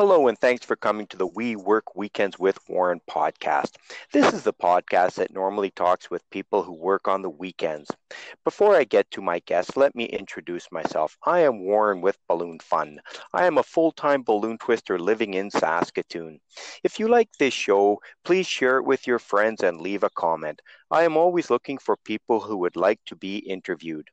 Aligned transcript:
Hello, 0.00 0.28
and 0.28 0.38
thanks 0.38 0.64
for 0.64 0.76
coming 0.76 1.06
to 1.08 1.18
the 1.18 1.26
We 1.26 1.56
Work 1.56 1.94
Weekends 1.94 2.38
with 2.38 2.58
Warren 2.70 3.02
podcast. 3.06 3.72
This 4.14 4.32
is 4.32 4.42
the 4.44 4.54
podcast 4.54 5.16
that 5.16 5.34
normally 5.34 5.72
talks 5.72 6.10
with 6.10 6.30
people 6.30 6.62
who 6.62 6.72
work 6.72 7.06
on 7.06 7.20
the 7.20 7.28
weekends. 7.28 7.90
Before 8.42 8.74
I 8.74 8.84
get 8.84 9.10
to 9.10 9.20
my 9.20 9.40
guest, 9.40 9.76
let 9.76 9.94
me 9.94 10.06
introduce 10.06 10.72
myself. 10.72 11.18
I 11.26 11.40
am 11.40 11.60
Warren 11.60 12.00
with 12.00 12.16
Balloon 12.28 12.60
Fun. 12.60 12.98
I 13.34 13.44
am 13.44 13.58
a 13.58 13.62
full 13.62 13.92
time 13.92 14.22
balloon 14.22 14.56
twister 14.56 14.98
living 14.98 15.34
in 15.34 15.50
Saskatoon. 15.50 16.40
If 16.82 16.98
you 16.98 17.06
like 17.06 17.28
this 17.38 17.52
show, 17.52 18.00
please 18.24 18.46
share 18.46 18.78
it 18.78 18.86
with 18.86 19.06
your 19.06 19.18
friends 19.18 19.62
and 19.62 19.82
leave 19.82 20.02
a 20.02 20.08
comment. 20.08 20.62
I 20.90 21.02
am 21.02 21.18
always 21.18 21.50
looking 21.50 21.76
for 21.76 21.98
people 21.98 22.40
who 22.40 22.56
would 22.56 22.74
like 22.74 23.00
to 23.04 23.16
be 23.16 23.36
interviewed. 23.36 24.08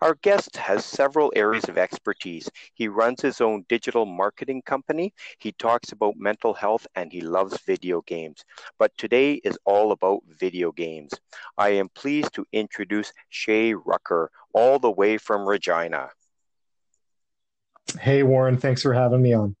Our 0.00 0.16
guest 0.22 0.56
has 0.56 0.84
several 0.84 1.32
areas 1.34 1.68
of 1.68 1.78
expertise. 1.78 2.50
He 2.74 2.88
runs 2.88 3.20
his 3.20 3.40
own 3.40 3.64
digital 3.68 4.06
marketing 4.06 4.62
company, 4.62 5.14
he 5.38 5.52
talks 5.52 5.92
about 5.92 6.16
mental 6.16 6.54
health, 6.54 6.86
and 6.94 7.12
he 7.12 7.20
loves 7.20 7.58
video 7.62 8.02
games. 8.02 8.44
But 8.78 8.96
today 8.98 9.34
is 9.34 9.58
all 9.64 9.92
about 9.92 10.22
video 10.26 10.72
games. 10.72 11.12
I 11.56 11.70
am 11.70 11.88
pleased 11.88 12.34
to 12.34 12.46
introduce 12.52 13.12
Shay 13.28 13.74
Rucker, 13.74 14.30
all 14.52 14.78
the 14.78 14.90
way 14.90 15.18
from 15.18 15.48
Regina. 15.48 16.10
Hey 18.00 18.22
Warren, 18.22 18.56
thanks 18.56 18.82
for 18.82 18.92
having 18.92 19.22
me 19.22 19.34
on. 19.34 19.56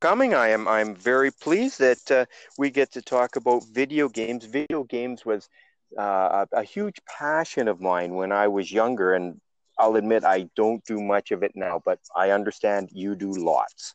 Coming, 0.00 0.32
I 0.32 0.48
am. 0.48 0.66
I'm 0.66 0.94
very 0.94 1.30
pleased 1.30 1.78
that 1.80 2.10
uh, 2.10 2.24
we 2.56 2.70
get 2.70 2.90
to 2.92 3.02
talk 3.02 3.36
about 3.36 3.66
video 3.66 4.08
games. 4.08 4.46
Video 4.46 4.84
games 4.84 5.26
was 5.26 5.50
uh, 5.98 6.46
a, 6.52 6.62
huge 6.62 6.96
passion 7.06 7.68
of 7.68 7.80
mine 7.80 8.14
when 8.14 8.32
I 8.32 8.48
was 8.48 8.70
younger, 8.70 9.14
and 9.14 9.40
I'll 9.78 9.96
admit 9.96 10.24
I 10.24 10.48
don't 10.56 10.84
do 10.84 11.00
much 11.00 11.30
of 11.30 11.42
it 11.42 11.52
now, 11.54 11.80
but 11.84 11.98
I 12.14 12.30
understand 12.30 12.90
you 12.92 13.14
do 13.14 13.32
lots. 13.32 13.94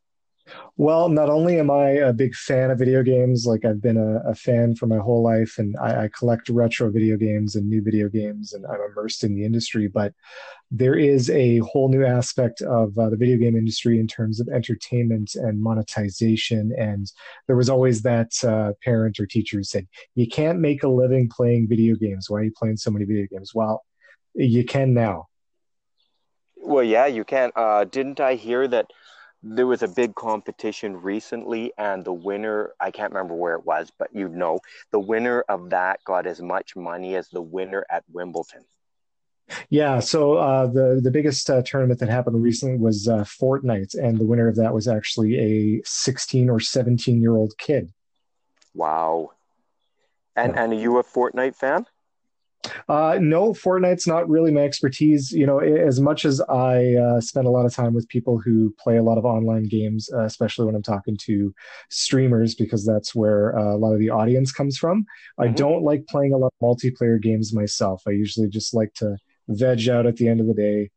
Well, 0.78 1.10
not 1.10 1.30
only 1.30 1.60
am 1.60 1.72
I 1.72 1.90
a 1.92 2.14
big 2.14 2.36
fan 2.36 2.70
of 2.70 2.78
video 2.78 3.02
games, 3.02 3.46
like 3.46 3.66
I've 3.66 3.82
been 3.82 3.98
a, 3.98 4.30
a 4.30 4.36
fan 4.36 4.76
for 4.76 4.88
my 4.88 4.98
whole 4.98 5.24
life, 5.24 5.58
and 5.58 5.76
I, 5.78 6.04
I, 6.04 6.10
collect 6.10 6.50
retro 6.50 6.92
video 6.92 7.18
games 7.18 7.56
and 7.56 7.68
new 7.68 7.82
video 7.82 8.10
games, 8.10 8.54
and 8.54 8.66
I'm 8.66 8.80
immersed 8.92 9.24
in 9.24 9.36
the 9.36 9.46
industry, 9.46 9.88
but 9.88 10.14
there 10.70 10.96
is 10.96 11.30
a 11.30 11.60
whole 11.60 11.90
new 11.90 12.06
aspect 12.06 12.62
of 12.62 12.98
uh, 12.98 13.10
the 13.10 13.16
video 13.16 13.38
game 13.38 13.56
industry 13.56 14.00
in 14.00 14.08
terms 14.08 14.40
of 14.40 14.50
entertainment 14.50 15.36
and 15.36 15.62
monetization. 15.62 16.74
And 16.78 17.12
there 17.48 17.56
was 17.56 17.70
always 17.70 18.02
that 18.02 18.32
uh, 18.44 18.74
parent 18.84 19.20
or 19.20 19.26
teacher 19.26 19.58
who 19.58 19.64
said, 19.64 19.88
You 20.16 20.28
can't 20.28 20.60
make 20.60 20.84
a 20.84 20.90
living 20.90 21.30
playing 21.30 21.68
video 21.70 21.96
games. 21.96 22.30
Why 22.30 22.40
are 22.40 22.44
you 22.44 22.54
playing 22.56 22.78
so 22.78 22.92
many 22.92 23.06
video 23.06 23.28
games? 23.32 23.56
Well, 23.56 23.84
you 24.34 24.66
can 24.66 24.94
now. 24.94 25.28
Well, 26.58 26.84
yeah, 26.84 27.06
you 27.06 27.24
can. 27.24 27.52
Uh, 27.56 27.86
didn't 27.86 28.20
I 28.20 28.36
hear 28.36 28.68
that? 28.68 28.88
There 29.48 29.68
was 29.68 29.84
a 29.84 29.88
big 29.88 30.16
competition 30.16 31.00
recently 31.00 31.72
and 31.78 32.04
the 32.04 32.12
winner 32.12 32.74
i 32.80 32.90
can't 32.90 33.14
remember 33.14 33.36
where 33.36 33.54
it 33.54 33.64
was 33.64 33.92
but 34.00 34.10
you 34.12 34.28
know 34.28 34.60
the 34.92 35.00
winner 35.00 35.46
of 35.48 35.70
that 35.70 36.04
got 36.04 36.26
as 36.26 36.42
much 36.42 36.76
money 36.76 37.16
as 37.16 37.30
the 37.30 37.42
winner 37.42 37.86
at 37.92 38.04
wimbledon. 38.12 38.66
Yeah 39.70 40.00
so 40.00 40.34
uh, 40.34 40.66
the 40.66 41.00
the 41.04 41.12
biggest 41.12 41.48
uh, 41.48 41.62
tournament 41.62 42.00
that 42.00 42.10
happened 42.10 42.42
recently 42.42 42.78
was 42.78 43.08
uh, 43.08 43.24
fortnite 43.24 43.94
and 43.94 44.18
the 44.18 44.26
winner 44.26 44.48
of 44.48 44.56
that 44.56 44.74
was 44.74 44.88
actually 44.88 45.38
a 45.38 45.82
16 45.86 46.50
or 46.50 46.60
17 46.60 47.22
year 47.22 47.36
old 47.36 47.56
kid. 47.60 47.94
Wow. 48.74 49.34
And 50.36 50.56
yeah. 50.56 50.64
and 50.64 50.74
are 50.74 50.76
you 50.76 50.98
a 50.98 51.04
fortnite 51.04 51.56
fan 51.56 51.86
uh, 52.90 53.18
no, 53.22 53.54
Fortnite's 53.54 54.08
not 54.08 54.30
really 54.30 54.52
my 54.52 54.62
expertise. 54.62 55.32
You 55.32 55.46
know, 55.46 55.60
as 55.60 56.00
much 56.00 56.26
as 56.26 56.42
I 56.42 56.96
uh, 56.96 57.22
spend 57.22 57.48
a 57.48 57.50
lot 57.50 57.66
of 57.66 57.74
time 57.74 57.94
with 57.94 58.08
people 58.10 58.38
who 58.40 58.74
play 58.80 58.98
a 58.98 59.04
lot 59.04 59.18
of 59.18 59.26
online 59.26 59.64
games, 59.64 60.10
uh, 60.14 60.24
especially 60.24 60.66
when 60.66 60.76
I'm 60.76 60.84
talking 60.84 61.18
to 61.22 61.54
streamers, 61.90 62.56
because 62.56 62.86
that's 62.86 63.16
where 63.16 63.58
uh, 63.58 63.74
a 63.74 63.78
lot 63.78 63.94
of 63.94 64.00
the 64.00 64.10
audience 64.10 64.52
comes 64.52 64.78
from. 64.78 65.04
Mm-hmm. 65.04 65.44
I 65.44 65.48
don't 65.50 65.84
like 65.84 66.08
playing 66.08 66.34
a 66.34 66.38
lot 66.38 66.54
of 66.60 66.78
multiplayer 66.78 67.22
games 67.22 67.54
myself. 67.54 68.04
I 68.08 68.12
usually 68.12 68.50
just 68.50 68.74
like 68.74 68.94
to 68.96 69.18
veg 69.48 69.88
out 69.90 70.06
at 70.06 70.18
the 70.18 70.28
end 70.28 70.40
of 70.40 70.48
the 70.48 70.54
day 70.54 70.92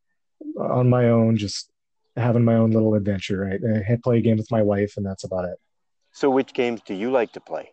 on 0.59 0.89
my 0.89 1.09
own, 1.09 1.37
just 1.37 1.71
having 2.17 2.45
my 2.45 2.55
own 2.55 2.71
little 2.71 2.95
adventure. 2.95 3.41
Right, 3.41 3.61
I 3.65 3.97
play 4.03 4.19
a 4.19 4.23
game 4.23 4.37
with 4.37 4.51
my 4.51 4.63
wife, 4.63 4.95
and 4.97 5.07
that's 5.07 5.25
about 5.25 5.45
it. 5.45 5.59
So, 6.13 6.31
which 6.31 6.53
games 6.53 6.81
do 6.85 6.95
you 6.95 7.11
like 7.11 7.33
to 7.33 7.41
play? 7.41 7.73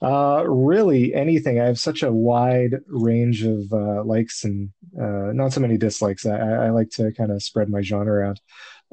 Uh, 0.00 0.44
really, 0.46 1.14
anything. 1.14 1.60
I 1.60 1.66
have 1.66 1.78
such 1.78 2.02
a 2.02 2.12
wide 2.12 2.80
range 2.86 3.44
of 3.44 3.72
uh, 3.72 4.02
likes 4.04 4.44
and 4.44 4.70
uh, 5.00 5.32
not 5.32 5.52
so 5.52 5.60
many 5.60 5.76
dislikes. 5.76 6.26
I, 6.26 6.36
I 6.36 6.70
like 6.70 6.90
to 6.90 7.12
kind 7.12 7.30
of 7.30 7.42
spread 7.42 7.68
my 7.68 7.82
genre 7.82 8.28
out. 8.28 8.40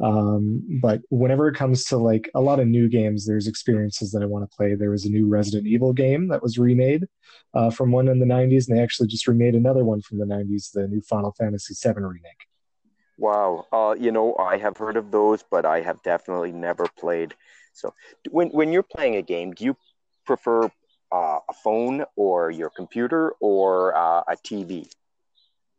Um, 0.01 0.79
but 0.81 1.01
whenever 1.09 1.47
it 1.49 1.55
comes 1.55 1.85
to 1.85 1.97
like 1.97 2.29
a 2.33 2.41
lot 2.41 2.59
of 2.59 2.67
new 2.67 2.87
games, 2.87 3.25
there's 3.25 3.47
experiences 3.47 4.11
that 4.11 4.23
I 4.23 4.27
want 4.27 4.49
to 4.49 4.55
play. 4.55 4.75
There 4.75 4.91
was 4.91 5.05
a 5.05 5.09
new 5.09 5.27
Resident 5.27 5.67
Evil 5.67 5.93
game 5.93 6.29
that 6.29 6.41
was 6.41 6.57
remade 6.57 7.05
uh, 7.53 7.69
from 7.69 7.91
one 7.91 8.07
in 8.07 8.19
the 8.19 8.25
90s, 8.25 8.67
and 8.67 8.77
they 8.77 8.81
actually 8.81 9.07
just 9.07 9.27
remade 9.27 9.55
another 9.55 9.83
one 9.83 10.01
from 10.01 10.19
the 10.19 10.25
90s, 10.25 10.71
the 10.71 10.87
new 10.87 11.01
Final 11.01 11.33
Fantasy 11.33 11.73
VII 11.73 12.01
remake. 12.01 12.47
Wow. 13.17 13.65
Uh, 13.73 13.95
you 13.99 14.11
know, 14.11 14.35
I 14.37 14.57
have 14.57 14.77
heard 14.77 14.95
of 14.95 15.11
those, 15.11 15.43
but 15.43 15.65
I 15.65 15.81
have 15.81 16.01
definitely 16.03 16.53
never 16.53 16.85
played. 16.97 17.35
So 17.73 17.93
when, 18.29 18.47
when 18.49 18.71
you're 18.71 18.83
playing 18.83 19.17
a 19.17 19.21
game, 19.21 19.51
do 19.51 19.65
you 19.65 19.77
prefer 20.29 20.65
uh, 21.11 21.39
a 21.49 21.53
phone 21.63 22.05
or 22.15 22.51
your 22.51 22.69
computer 22.69 23.33
or 23.41 23.95
uh, 23.95 24.21
a 24.27 24.35
TV? 24.47 24.87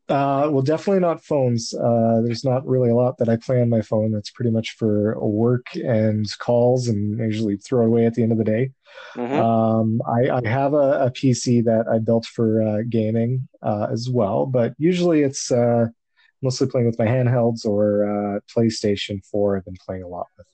Uh, 0.09 0.49
well, 0.51 0.63
definitely 0.63 0.99
not 0.99 1.23
phones. 1.23 1.73
Uh, 1.73 2.21
there's 2.25 2.45
not 2.45 2.67
really 2.67 2.91
a 2.91 2.97
lot 2.97 3.17
that 3.19 3.29
I 3.29 3.37
play 3.37 3.63
on 3.63 3.69
my 3.69 3.81
phone. 3.81 4.11
That's 4.11 4.31
pretty 4.31 4.51
much 4.51 4.73
for 4.73 5.17
work 5.25 5.67
and 5.77 6.27
calls, 6.39 6.89
and 6.89 7.23
I 7.23 7.27
usually 7.27 7.59
throw 7.59 7.85
it 7.85 7.87
away 7.87 8.07
at 8.07 8.15
the 8.15 8.25
end 8.25 8.33
of 8.33 8.39
the 8.39 8.51
day. 8.57 8.73
Mm-hmm. 9.15 9.39
Um, 9.39 10.03
I, 10.05 10.39
I, 10.39 10.49
have 10.49 10.75
a, 10.75 11.07
a, 11.07 11.11
PC 11.13 11.65
that 11.65 11.85
I 11.89 11.99
built 11.99 12.27
for 12.27 12.61
uh, 12.61 12.83
gaming 12.89 13.47
uh, 13.63 13.87
as 13.93 14.11
well, 14.11 14.47
but 14.47 14.75
usually 14.79 15.23
it's 15.23 15.53
uh, 15.53 15.87
mostly 16.43 16.67
playing 16.67 16.89
with 16.89 16.99
my 16.99 17.07
handhelds 17.07 17.65
or 17.65 17.85
uh, 18.05 18.41
PlayStation 18.53 19.25
4. 19.25 19.59
I've 19.59 19.65
been 19.65 19.77
playing 19.87 20.03
a 20.03 20.09
lot 20.09 20.27
with 20.37 20.49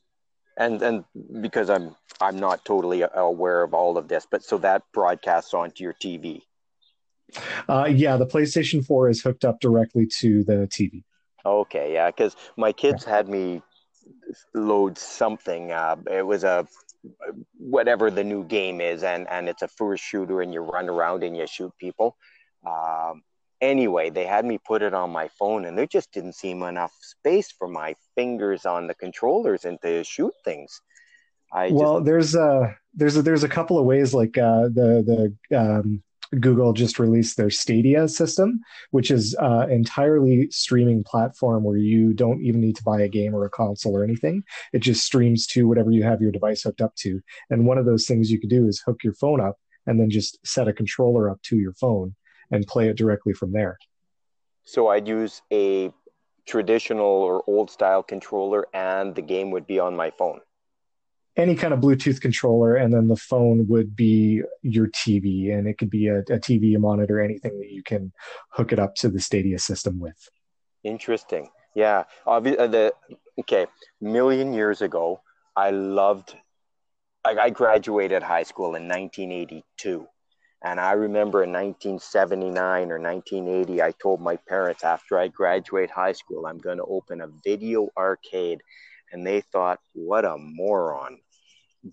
and 0.57 0.83
and 0.83 1.05
because 1.41 1.71
I'm 1.71 1.95
I'm 2.21 2.39
not 2.39 2.65
totally 2.65 3.05
aware 3.15 3.63
of 3.63 3.75
all 3.75 3.99
of 3.99 4.09
this, 4.09 4.27
but 4.31 4.43
so 4.43 4.59
that 4.59 4.83
broadcasts 4.93 5.55
onto 5.55 5.85
your 5.85 5.95
TV. 5.95 6.43
Uh, 7.69 7.89
yeah, 7.91 8.17
the 8.17 8.27
PlayStation 8.27 8.87
4 8.87 9.11
is 9.11 9.21
hooked 9.21 9.45
up 9.45 9.59
directly 9.61 10.07
to 10.21 10.45
the 10.45 10.69
TV. 10.69 11.03
Okay, 11.45 11.93
yeah, 11.93 12.07
because 12.07 12.37
my 12.57 12.73
kids 12.73 13.05
yeah. 13.05 13.17
had 13.17 13.29
me 13.29 13.63
load 14.55 14.97
something. 14.97 15.73
Uh, 15.73 15.97
it 16.11 16.27
was 16.27 16.45
a 16.45 16.67
whatever 17.59 18.11
the 18.11 18.25
new 18.25 18.45
game 18.45 18.81
is, 18.81 19.03
and 19.03 19.29
and 19.29 19.49
it's 19.49 19.63
a 19.63 19.69
first 19.69 20.03
shooter, 20.03 20.41
and 20.41 20.53
you 20.53 20.61
run 20.61 20.89
around 20.89 21.23
and 21.23 21.37
you 21.37 21.47
shoot 21.47 21.73
people. 21.79 22.17
Um, 22.67 23.23
anyway, 23.61 24.11
they 24.11 24.25
had 24.25 24.45
me 24.45 24.59
put 24.59 24.83
it 24.83 24.95
on 24.95 25.11
my 25.11 25.29
phone, 25.39 25.65
and 25.65 25.77
there 25.77 25.87
just 25.87 26.13
didn't 26.13 26.35
seem 26.35 26.63
enough 26.63 26.93
space 27.01 27.53
for 27.53 27.69
my 27.69 27.95
fingers 28.15 28.67
on 28.67 28.87
the 28.87 28.95
controllers 28.95 29.65
and 29.65 29.81
to 29.83 30.05
shoot 30.05 30.35
things. 30.45 30.81
I 31.53 31.71
well, 31.71 31.97
just... 31.97 32.07
there's 32.07 32.35
a 32.35 32.77
there's 32.95 33.17
a 33.17 33.23
there's 33.23 33.45
a 33.45 33.49
couple 33.49 33.79
of 33.79 33.85
ways. 33.85 34.13
Like 34.13 34.37
uh, 34.37 34.65
the 34.65 35.35
the 35.51 35.59
um, 35.59 36.03
Google 36.41 36.73
just 36.73 36.99
released 36.99 37.37
their 37.37 37.51
Stadia 37.51 38.09
system, 38.09 38.61
which 38.91 39.11
is 39.11 39.37
uh, 39.39 39.67
entirely 39.71 40.51
streaming 40.51 41.05
platform 41.05 41.63
where 41.63 41.77
you 41.77 42.13
don't 42.13 42.43
even 42.43 42.61
need 42.61 42.77
to 42.77 42.83
buy 42.83 43.01
a 43.01 43.09
game 43.09 43.35
or 43.35 43.45
a 43.45 43.51
console 43.51 43.97
or 43.97 44.05
anything. 44.05 44.43
It 44.73 44.81
just 44.81 45.05
streams 45.05 45.47
to 45.49 45.69
whatever 45.69 45.91
you 45.91 46.03
have 46.03 46.21
your 46.21 46.33
device 46.33 46.63
hooked 46.63 46.81
up 46.81 46.95
to. 46.97 47.21
And 47.51 47.67
one 47.67 47.79
of 47.79 47.87
those 47.87 48.07
things 48.07 48.31
you 48.31 48.41
could 48.41 48.51
do 48.51 48.67
is 48.67 48.83
hook 48.85 49.05
your 49.05 49.15
phone 49.15 49.41
up 49.41 49.57
and 49.87 50.01
then 50.01 50.11
just 50.11 50.39
set 50.45 50.69
a 50.69 50.73
controller 50.73 51.31
up 51.31 51.41
to 51.43 51.57
your 51.57 51.75
phone 51.75 52.17
and 52.51 52.67
play 52.67 52.89
it 52.89 52.97
directly 52.97 53.33
from 53.33 53.53
there. 53.53 53.79
So 54.65 54.89
I'd 54.89 55.07
use 55.07 55.43
a 55.53 55.93
traditional 56.47 57.07
or 57.07 57.43
old 57.47 57.71
style 57.71 58.03
controller 58.03 58.67
and 58.73 59.15
the 59.15 59.23
game 59.23 59.51
would 59.51 59.67
be 59.67 59.79
on 59.79 59.97
my 59.97 60.11
phone. 60.11 60.41
Any 61.37 61.55
kind 61.55 61.75
of 61.75 61.81
Bluetooth 61.81 62.19
controller, 62.19 62.77
and 62.77 62.91
then 62.95 63.09
the 63.09 63.17
phone 63.17 63.67
would 63.69 63.95
be 63.95 64.41
your 64.63 64.87
TV, 64.87 65.53
and 65.53 65.69
it 65.69 65.77
could 65.77 65.91
be 65.91 66.09
a, 66.09 66.21
a 66.21 66.39
TV, 66.39 66.75
a 66.75 66.79
monitor, 66.79 67.21
anything 67.21 67.59
that 67.59 67.71
you 67.71 67.83
can 67.83 68.11
hook 68.53 68.73
it 68.73 68.79
up 68.79 68.95
to 68.97 69.11
the 69.11 69.21
Stadia 69.21 69.59
system 69.59 70.01
with. 70.01 70.17
Interesting. 70.83 71.51
Yeah. 71.75 72.05
Uh, 72.27 72.41
the 72.41 72.95
okay, 73.41 73.67
million 74.01 74.55
years 74.55 74.81
ago, 74.81 75.21
I 75.55 75.71
loved. 75.71 76.35
I, 77.23 77.37
I 77.39 77.51
graduated 77.51 78.23
high 78.23 78.45
school 78.45 78.75
in 78.75 78.89
1982, 78.89 80.07
and 80.63 80.81
I 80.81 80.93
remember 80.93 81.43
in 81.43 81.53
1979 81.53 82.91
or 82.91 82.99
1980, 82.99 83.83
I 83.83 83.93
told 83.93 84.21
my 84.21 84.37
parents 84.37 84.85
after 84.85 85.19
I 85.19 85.29
graduate 85.29 85.91
high 85.91 86.13
school, 86.13 86.47
I'm 86.47 86.59
going 86.59 86.79
to 86.79 86.85
open 86.85 87.21
a 87.21 87.29
video 87.45 87.89
arcade. 87.97 88.63
And 89.13 89.27
they 89.27 89.41
thought, 89.41 89.81
what 89.93 90.25
a 90.25 90.37
moron. 90.37 91.19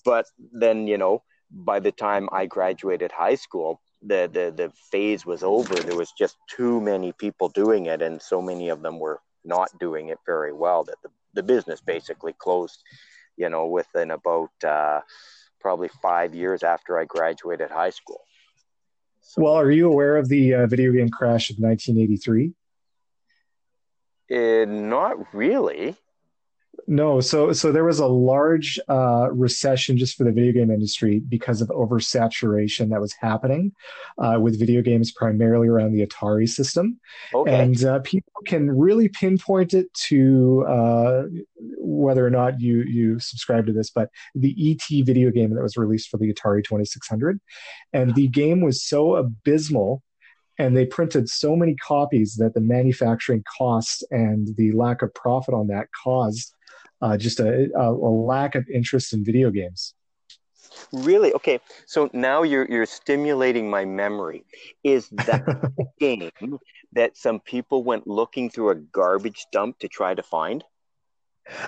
But 0.04 0.26
then, 0.52 0.88
you 0.88 0.98
know, 0.98 1.24
by 1.52 1.80
the 1.80 1.92
time 1.92 2.28
I 2.32 2.48
graduated 2.48 3.12
high 3.12 3.36
school, 3.36 3.80
the, 4.02 4.30
the, 4.32 4.52
the 4.56 4.72
phase 4.92 5.26
was 5.26 5.44
over. 5.44 5.76
There 5.76 5.96
was 5.96 6.12
just 6.18 6.38
too 6.50 6.82
many 6.82 7.14
people 7.14 7.50
doing 7.50 7.86
it, 7.86 8.02
and 8.02 8.22
so 8.22 8.42
many 8.42 8.70
of 8.70 8.82
them 8.82 9.00
were 9.00 9.22
not 9.46 9.70
doing 9.80 10.10
it 10.10 10.18
very 10.26 10.52
well 10.52 10.84
that 10.86 11.02
the 11.04 11.10
the 11.34 11.44
business 11.44 11.82
basically 11.82 12.34
closed, 12.34 12.84
you 13.38 13.50
know, 13.50 13.68
within 13.68 14.12
about 14.12 14.52
uh, 14.66 15.02
probably 15.60 15.90
five 16.02 16.34
years 16.36 16.64
after 16.64 16.98
I 17.00 17.06
graduated 17.06 17.72
high 17.72 17.90
school. 17.90 18.22
Well, 19.38 19.54
are 19.54 19.72
you 19.72 19.88
aware 19.90 20.18
of 20.18 20.30
the 20.30 20.54
uh, 20.54 20.68
video 20.68 20.92
game 20.92 21.10
crash 21.10 21.50
of 21.50 21.58
1983? 21.58 22.54
Uh, 24.32 24.66
not 24.66 25.34
really. 25.34 25.96
No, 26.88 27.22
so 27.22 27.54
so 27.54 27.72
there 27.72 27.86
was 27.86 28.00
a 28.00 28.08
large 28.08 28.80
uh, 28.90 29.30
recession 29.32 29.98
just 29.98 30.18
for 30.18 30.24
the 30.24 30.32
video 30.32 30.52
game 30.52 30.72
industry 30.72 31.20
because 31.20 31.62
of 31.62 31.70
oversaturation 31.70 32.90
that 32.90 33.00
was 33.00 33.14
happening 33.14 33.74
uh, 34.18 34.38
with 34.42 34.60
video 34.60 34.82
games, 34.82 35.12
primarily 35.12 35.68
around 35.68 35.94
the 35.94 36.06
Atari 36.06 36.48
system. 36.48 37.00
Okay. 37.34 37.54
And 37.54 37.84
uh, 37.86 38.00
people 38.00 38.34
can 38.46 38.70
really 38.70 39.08
pinpoint 39.08 39.74
it 39.74 39.94
to 40.08 40.66
uh, 40.68 41.24
whether 41.78 42.26
or 42.26 42.32
not 42.32 42.60
you 42.60 42.84
you 42.84 43.20
subscribe 43.20 43.66
to 43.68 43.74
this, 43.74 43.90
but 43.90 44.10
the 44.36 44.56
ET 44.60 45.06
video 45.06 45.32
game 45.32 45.54
that 45.54 45.64
was 45.64 45.78
released 45.78 46.10
for 46.10 46.18
the 46.18 46.34
Atari 46.34 46.64
Twenty 46.64 46.86
Six 46.86 47.08
Hundred, 47.08 47.40
and 47.94 48.14
the 48.16 48.28
game 48.28 48.62
was 48.62 48.84
so 48.84 49.16
abysmal 49.16 50.04
and 50.60 50.78
they 50.78 50.86
printed 50.86 51.28
so 51.30 51.56
many 51.56 51.76
copies 51.76 52.36
that 52.36 52.54
the 52.54 52.62
manufacturing 52.62 53.44
costs 53.58 54.04
and 54.12 54.56
the 54.56 54.72
lack 54.74 55.02
of 55.02 55.14
profit 55.14 55.54
on 55.54 55.68
that 55.68 55.88
caused 56.04 56.53
uh, 57.04 57.18
just 57.18 57.42
a, 57.42 57.70
a, 57.76 57.92
lack 57.92 58.56
of 58.56 58.68
interest 58.70 59.12
in 59.12 59.26
video 59.26 59.52
games. 59.52 59.94
Really? 60.94 61.34
Okay. 61.34 61.60
So 61.86 62.10
now 62.14 62.44
you're 62.44 62.66
you're 62.70 62.86
stimulating 62.86 63.70
my 63.70 63.84
memory. 63.84 64.46
Is 64.84 65.10
that 65.10 65.44
game 66.00 66.32
that 66.94 67.18
some 67.18 67.42
people 67.42 67.84
went 67.84 68.08
looking 68.08 68.50
through 68.50 68.70
a 68.70 68.76
garbage 68.76 69.46
dump 69.52 69.80
to 69.80 69.88
try 69.90 70.16
to 70.16 70.24
find? 70.24 70.64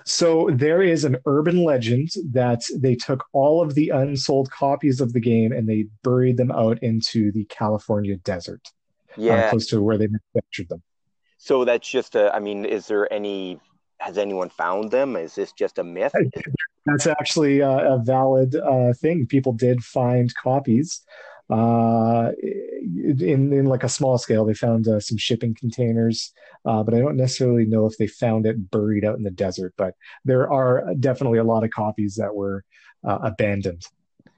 So 0.05 0.49
there 0.53 0.81
is 0.81 1.03
an 1.03 1.17
urban 1.25 1.65
legend 1.65 2.11
that 2.31 2.63
they 2.77 2.95
took 2.95 3.25
all 3.33 3.61
of 3.61 3.75
the 3.75 3.89
unsold 3.89 4.49
copies 4.49 5.01
of 5.01 5.11
the 5.11 5.19
game 5.19 5.51
and 5.51 5.67
they 5.67 5.87
buried 6.01 6.37
them 6.37 6.51
out 6.51 6.81
into 6.81 7.33
the 7.33 7.43
California 7.45 8.15
desert. 8.15 8.61
Uh, 9.11 9.21
yeah, 9.21 9.33
uh, 9.33 9.49
close 9.49 9.67
to 9.67 9.81
where 9.81 9.97
they 9.97 10.07
manufactured 10.07 10.69
them. 10.69 10.81
So 11.37 11.65
that's 11.65 11.89
just 11.89 12.15
a. 12.15 12.33
I 12.33 12.39
mean, 12.39 12.63
is 12.63 12.87
there 12.87 13.11
any 13.11 13.59
has 13.99 14.17
anyone 14.17 14.49
found 14.49 14.91
them? 14.91 15.15
Is 15.15 15.35
this 15.35 15.51
just 15.51 15.79
a 15.79 15.83
myth? 15.83 16.13
That's 16.85 17.07
actually 17.07 17.61
a, 17.61 17.95
a 17.95 17.97
valid 17.97 18.55
uh, 18.55 18.93
thing. 18.93 19.25
People 19.25 19.53
did 19.53 19.83
find 19.83 20.33
copies 20.35 21.01
uh, 21.49 22.31
in 22.39 23.51
in 23.51 23.65
like 23.65 23.83
a 23.83 23.89
small 23.89 24.17
scale. 24.17 24.45
They 24.45 24.53
found 24.53 24.87
uh, 24.87 24.99
some 24.99 25.17
shipping 25.17 25.55
containers, 25.55 26.31
uh, 26.65 26.83
but 26.83 26.93
I 26.93 26.99
don't 26.99 27.17
necessarily 27.17 27.65
know 27.65 27.85
if 27.87 27.97
they 27.97 28.07
found 28.07 28.45
it 28.45 28.69
buried 28.69 29.05
out 29.05 29.17
in 29.17 29.23
the 29.23 29.31
desert. 29.31 29.73
But 29.77 29.95
there 30.25 30.51
are 30.51 30.93
definitely 30.99 31.39
a 31.39 31.43
lot 31.43 31.63
of 31.63 31.71
copies 31.71 32.15
that 32.15 32.35
were 32.35 32.63
uh, 33.03 33.19
abandoned. 33.23 33.83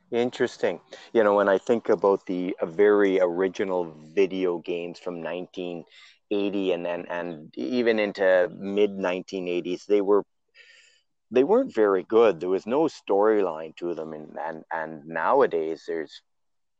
Interesting. 0.09 0.79
You 1.11 1.25
know, 1.25 1.35
when 1.35 1.49
I 1.49 1.57
think 1.57 1.89
about 1.89 2.25
the 2.27 2.55
very 2.63 3.19
original 3.19 3.93
video 4.13 4.59
games 4.59 4.99
from 4.99 5.21
19- 5.21 5.83
80 6.29 6.73
and 6.73 6.85
then 6.85 7.05
and 7.09 7.53
even 7.55 7.99
into 7.99 8.49
mid 8.53 8.91
1980s 8.91 9.85
they 9.85 10.01
were 10.01 10.23
they 11.31 11.43
weren't 11.43 11.73
very 11.73 12.03
good. 12.03 12.39
There 12.39 12.49
was 12.49 12.65
no 12.65 12.83
storyline 12.83 13.75
to 13.77 13.93
them. 13.93 14.13
And 14.13 14.37
and 14.37 14.63
and 14.71 15.05
nowadays 15.05 15.83
there's 15.87 16.21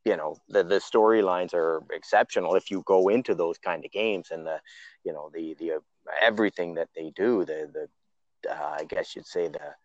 you 0.06 0.16
know 0.16 0.38
the 0.48 0.64
the 0.64 0.80
storylines 0.80 1.54
are 1.54 1.84
exceptional 1.92 2.56
if 2.56 2.72
you 2.72 2.82
go 2.86 3.10
into 3.10 3.36
those 3.36 3.58
kind 3.58 3.84
of 3.84 3.92
games 3.92 4.30
and 4.32 4.46
the 4.46 4.60
you 5.04 5.12
know 5.12 5.30
the 5.34 5.56
the 5.60 5.74
uh, 5.74 5.80
everything 6.22 6.76
that 6.76 6.90
they 6.96 7.12
do 7.16 7.44
the 7.44 7.70
the 7.74 8.52
uh, 8.52 8.78
I 8.80 8.86
guess 8.86 9.16
you'd 9.16 9.28
say 9.28 9.50
the 9.50 9.76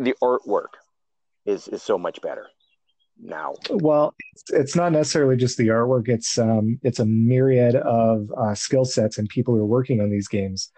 the 0.00 0.16
artwork 0.20 0.74
is 1.46 1.68
is 1.68 1.82
so 1.82 1.96
much 1.96 2.20
better 2.20 2.48
now? 3.20 3.54
Well, 3.70 4.14
it's, 4.34 4.50
it's 4.50 4.76
not 4.76 4.92
necessarily 4.92 5.36
just 5.36 5.56
the 5.58 5.68
artwork. 5.68 6.08
It's 6.08 6.38
um, 6.38 6.78
it's 6.82 6.98
a 6.98 7.04
myriad 7.04 7.76
of 7.76 8.30
uh, 8.36 8.54
skill 8.54 8.84
sets 8.84 9.18
and 9.18 9.28
people 9.28 9.54
who 9.54 9.60
are 9.60 9.66
working 9.66 10.00
on 10.00 10.10
these 10.10 10.28
games 10.28 10.70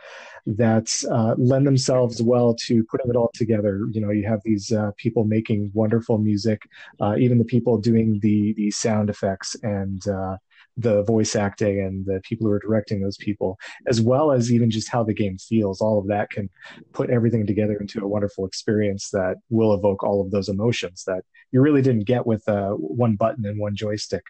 that 0.47 0.93
uh, 1.11 1.35
lend 1.37 1.67
themselves 1.67 2.23
well 2.23 2.55
to 2.67 2.85
putting 2.85 3.11
it 3.11 3.17
all 3.17 3.31
together. 3.35 3.87
You 3.91 4.01
know, 4.01 4.11
you 4.11 4.27
have 4.27 4.41
these 4.45 4.73
uh, 4.73 4.93
people 4.97 5.25
making 5.25 5.71
wonderful 5.75 6.19
music, 6.19 6.63
uh, 7.01 7.17
even 7.19 7.39
the 7.39 7.45
people 7.45 7.79
doing 7.79 8.19
the 8.21 8.55
the 8.55 8.71
sound 8.71 9.11
effects 9.11 9.57
and 9.63 10.07
uh, 10.09 10.37
the 10.77 11.03
voice 11.03 11.37
acting 11.37 11.81
and 11.81 12.07
the 12.07 12.21
people 12.23 12.47
who 12.47 12.53
are 12.53 12.59
directing 12.59 13.01
those 13.01 13.17
people, 13.17 13.59
as 13.87 14.01
well 14.01 14.33
as 14.33 14.53
even 14.53 14.71
just 14.71 14.89
how 14.89 15.05
the 15.05 15.15
game 15.15 15.37
feels. 15.39 15.81
All 15.81 15.99
of 15.99 16.07
that 16.09 16.31
can 16.31 16.49
put 16.93 17.11
everything 17.11 17.47
together 17.47 17.77
into 17.77 18.01
a 18.01 18.09
wonderful 18.09 18.47
experience 18.47 19.11
that 19.11 19.37
will 19.51 19.75
evoke 19.75 20.03
all 20.03 20.21
of 20.21 20.31
those 20.31 20.49
emotions 20.49 21.05
that 21.07 21.23
you 21.53 21.61
really 21.61 21.83
didn't 21.83 22.07
get 22.07 22.27
with 22.27 22.49
uh, 22.49 22.71
one 22.71 23.17
button 23.17 23.45
and 23.45 23.59
one 23.59 23.75
joystick. 23.75 24.25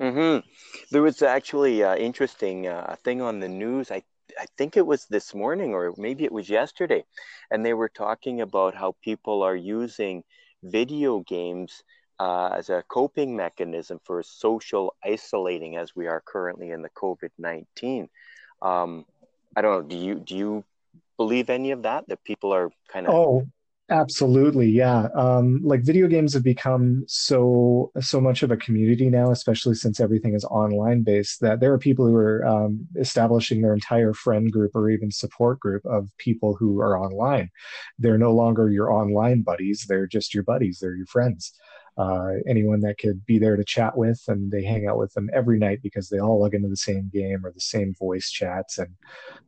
Mm-hmm. 0.00 0.46
There 0.90 1.02
was 1.02 1.22
actually 1.22 1.82
uh, 1.82 1.96
interesting 1.96 2.66
uh, 2.66 2.96
thing 3.04 3.22
on 3.22 3.40
the 3.40 3.48
news. 3.48 3.90
I 3.90 4.02
I 4.38 4.46
think 4.58 4.76
it 4.76 4.86
was 4.86 5.06
this 5.06 5.34
morning 5.34 5.72
or 5.72 5.94
maybe 5.96 6.24
it 6.24 6.32
was 6.32 6.50
yesterday, 6.50 7.04
and 7.50 7.64
they 7.64 7.72
were 7.72 7.88
talking 7.88 8.40
about 8.40 8.74
how 8.74 8.96
people 9.02 9.42
are 9.42 9.56
using 9.56 10.24
video 10.62 11.20
games 11.20 11.82
uh, 12.18 12.50
as 12.54 12.70
a 12.70 12.82
coping 12.88 13.36
mechanism 13.36 14.00
for 14.04 14.22
social 14.22 14.94
isolating 15.04 15.76
as 15.76 15.94
we 15.94 16.06
are 16.06 16.22
currently 16.24 16.70
in 16.70 16.82
the 16.82 16.90
COVID 16.90 17.30
nineteen. 17.38 18.08
Um, 18.62 19.04
I 19.56 19.62
don't 19.62 19.82
know. 19.82 19.88
Do 19.88 19.96
you 19.96 20.14
do 20.16 20.36
you 20.36 20.64
believe 21.16 21.50
any 21.50 21.70
of 21.70 21.82
that? 21.82 22.08
That 22.08 22.24
people 22.24 22.52
are 22.52 22.70
kind 22.88 23.06
of 23.06 23.14
oh 23.14 23.46
Absolutely, 23.88 24.68
yeah. 24.68 25.06
Um, 25.14 25.60
like 25.62 25.82
video 25.82 26.08
games 26.08 26.34
have 26.34 26.42
become 26.42 27.04
so 27.06 27.92
so 28.00 28.20
much 28.20 28.42
of 28.42 28.50
a 28.50 28.56
community 28.56 29.08
now, 29.08 29.30
especially 29.30 29.76
since 29.76 30.00
everything 30.00 30.34
is 30.34 30.44
online 30.44 31.02
based. 31.02 31.40
That 31.40 31.60
there 31.60 31.72
are 31.72 31.78
people 31.78 32.04
who 32.04 32.16
are 32.16 32.44
um, 32.44 32.88
establishing 32.96 33.62
their 33.62 33.74
entire 33.74 34.12
friend 34.12 34.50
group 34.50 34.74
or 34.74 34.90
even 34.90 35.12
support 35.12 35.60
group 35.60 35.86
of 35.86 36.10
people 36.18 36.56
who 36.56 36.80
are 36.80 36.98
online. 36.98 37.48
They're 37.96 38.18
no 38.18 38.34
longer 38.34 38.68
your 38.70 38.90
online 38.90 39.42
buddies; 39.42 39.84
they're 39.88 40.08
just 40.08 40.34
your 40.34 40.42
buddies. 40.42 40.80
They're 40.80 40.96
your 40.96 41.06
friends 41.06 41.52
uh, 41.96 42.32
anyone 42.46 42.80
that 42.80 42.98
could 42.98 43.24
be 43.26 43.38
there 43.38 43.56
to 43.56 43.64
chat 43.64 43.96
with, 43.96 44.22
and 44.28 44.50
they 44.50 44.62
hang 44.62 44.86
out 44.86 44.98
with 44.98 45.12
them 45.14 45.30
every 45.32 45.58
night 45.58 45.80
because 45.82 46.08
they 46.08 46.18
all 46.18 46.40
log 46.40 46.54
into 46.54 46.68
the 46.68 46.76
same 46.76 47.10
game 47.12 47.44
or 47.44 47.52
the 47.52 47.60
same 47.60 47.94
voice 47.94 48.30
chats, 48.30 48.78
and 48.78 48.94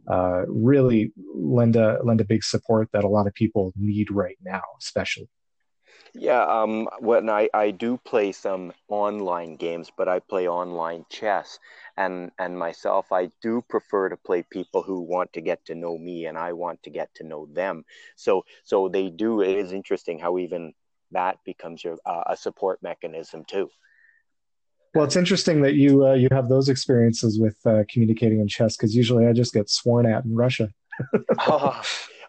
uh, 0.09 0.45
really 0.47 1.13
lend 1.35 1.77
a 1.77 1.99
lend 2.03 2.21
a 2.21 2.25
big 2.25 2.43
support 2.43 2.89
that 2.93 3.05
a 3.05 3.09
lot 3.09 3.27
of 3.27 3.35
people 3.35 3.73
need 3.77 4.11
right 4.11 4.39
now, 4.43 4.63
especially. 4.81 5.29
Yeah, 6.15 6.43
um, 6.43 6.89
when 7.01 7.29
I, 7.29 7.49
I 7.53 7.71
do 7.71 7.99
play 7.99 8.33
some 8.33 8.73
online 8.89 9.57
games, 9.57 9.91
but 9.95 10.09
I 10.09 10.21
play 10.21 10.49
online 10.49 11.05
chess, 11.11 11.59
and 11.97 12.31
and 12.39 12.59
myself, 12.59 13.13
I 13.13 13.31
do 13.43 13.63
prefer 13.69 14.09
to 14.09 14.17
play 14.17 14.43
people 14.43 14.83
who 14.83 15.01
want 15.03 15.33
to 15.35 15.41
get 15.41 15.65
to 15.67 15.75
know 15.75 15.99
me, 15.99 16.27
and 16.27 16.39
I 16.39 16.55
want 16.55 16.83
to 16.85 16.91
get 16.91 17.15
to 17.17 17.25
know 17.25 17.47
them. 17.47 17.85
So 18.17 18.45
so 18.65 18.89
they 18.89 19.11
do. 19.11 19.43
It 19.43 19.59
is 19.59 19.73
interesting 19.73 20.19
how 20.19 20.39
even 20.39 20.73
that 21.13 21.39
becomes 21.45 21.83
your 21.83 21.99
uh, 22.05 22.25
a 22.27 22.37
support 22.37 22.83
mechanism 22.83 23.45
too. 23.47 23.69
Well, 24.95 25.05
it's 25.05 25.17
interesting 25.17 25.61
that 25.63 25.75
you 25.75 26.07
uh, 26.07 26.15
you 26.15 26.29
have 26.33 26.49
those 26.49 26.69
experiences 26.69 27.39
with 27.39 27.57
uh, 27.67 27.85
communicating 27.89 28.41
in 28.41 28.49
chess 28.49 28.77
because 28.77 28.97
usually 28.97 29.27
I 29.27 29.33
just 29.33 29.53
get 29.53 29.69
sworn 29.69 30.07
at 30.07 30.25
in 30.25 30.35
Russia. 30.35 30.71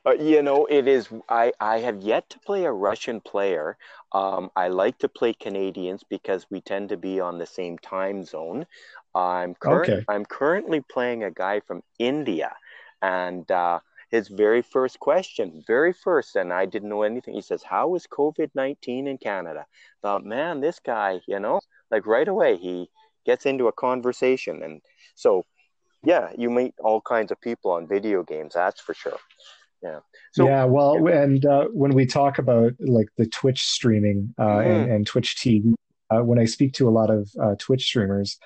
uh, 0.06 0.12
you 0.20 0.42
know, 0.42 0.66
it 0.66 0.88
is. 0.88 1.08
I 1.30 1.54
I 1.60 1.80
have 1.80 2.02
yet 2.02 2.30
to 2.32 2.40
play 2.40 2.66
a 2.66 2.72
Russian 2.72 3.22
player. 3.22 3.78
Um, 4.12 4.50
I 4.56 4.68
like 4.68 4.98
to 5.00 5.10
play 5.10 5.34
Canadians 5.34 6.04
because 6.10 6.46
we 6.50 6.62
tend 6.62 6.90
to 6.90 6.98
be 6.98 7.20
on 7.20 7.38
the 7.38 7.46
same 7.46 7.78
time 7.78 8.24
zone. 8.24 8.66
I'm 9.16 9.56
current, 9.56 9.90
okay. 9.90 10.06
I'm 10.08 10.26
currently 10.26 10.82
playing 10.82 11.24
a 11.24 11.32
guy 11.32 11.62
from 11.62 11.82
India, 11.98 12.54
and 13.02 13.50
uh, 13.50 13.80
his 14.10 14.28
very 14.28 14.62
first 14.62 15.00
question, 15.00 15.64
very 15.68 15.94
first, 15.94 16.36
and 16.36 16.52
I 16.52 16.66
didn't 16.66 16.90
know 16.90 17.04
anything. 17.04 17.36
He 17.36 17.42
says, 17.42 17.64
How 17.64 17.96
is 17.96 18.08
COVID 18.08 18.50
19 18.56 19.08
in 19.08 19.18
Canada? 19.18 19.66
Thought, 20.02 20.26
man, 20.26 20.62
this 20.62 20.80
guy, 20.80 21.22
you 21.28 21.40
know, 21.40 21.62
like 21.92 22.06
right 22.06 22.28
away, 22.28 22.58
he 22.58 22.90
gets 23.26 23.46
into 23.46 23.68
a 23.68 23.72
conversation. 23.72 24.64
And 24.64 24.82
so, 25.16 25.46
yeah, 26.04 26.32
you 26.38 26.50
meet 26.50 26.74
all 26.80 27.02
kinds 27.02 27.32
of 27.32 27.40
people 27.40 27.72
on 27.72 27.88
video 27.88 28.24
games, 28.24 28.54
that's 28.56 28.82
for 28.82 28.94
sure. 28.94 29.18
Yeah. 29.84 30.00
So, 30.34 30.46
yeah. 30.48 30.66
Well, 30.66 30.98
yeah. 31.08 31.24
and 31.24 31.46
uh, 31.46 31.66
when 31.72 31.92
we 31.92 32.06
talk 32.06 32.40
about 32.40 32.74
like 32.80 33.08
the 33.18 33.28
Twitch 33.28 33.64
streaming 33.66 34.34
uh, 34.38 34.44
mm-hmm. 34.44 34.72
and, 34.72 34.92
and 34.92 35.08
Twitch 35.08 35.36
TV, 35.36 35.74
uh, 36.10 36.24
when 36.24 36.40
I 36.40 36.46
speak 36.46 36.74
to 36.74 36.90
a 36.90 36.92
lot 36.92 37.10
of 37.10 37.30
uh, 37.42 37.56
Twitch 37.60 37.84
streamers, 37.84 38.40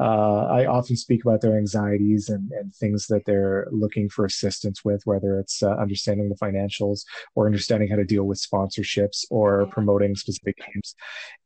uh, 0.00 0.46
I 0.46 0.64
often 0.64 0.96
speak 0.96 1.24
about 1.24 1.42
their 1.42 1.58
anxieties 1.58 2.30
and, 2.30 2.50
and 2.52 2.74
things 2.74 3.06
that 3.08 3.22
they're 3.26 3.66
looking 3.70 4.08
for 4.08 4.24
assistance 4.24 4.82
with, 4.84 5.02
whether 5.04 5.38
it's 5.38 5.62
uh, 5.62 5.72
understanding 5.72 6.30
the 6.30 6.36
financials 6.36 7.04
or 7.34 7.46
understanding 7.46 7.90
how 7.90 7.96
to 7.96 8.04
deal 8.04 8.24
with 8.24 8.40
sponsorships 8.40 9.24
or 9.30 9.66
promoting 9.66 10.16
specific 10.16 10.56
games. 10.56 10.94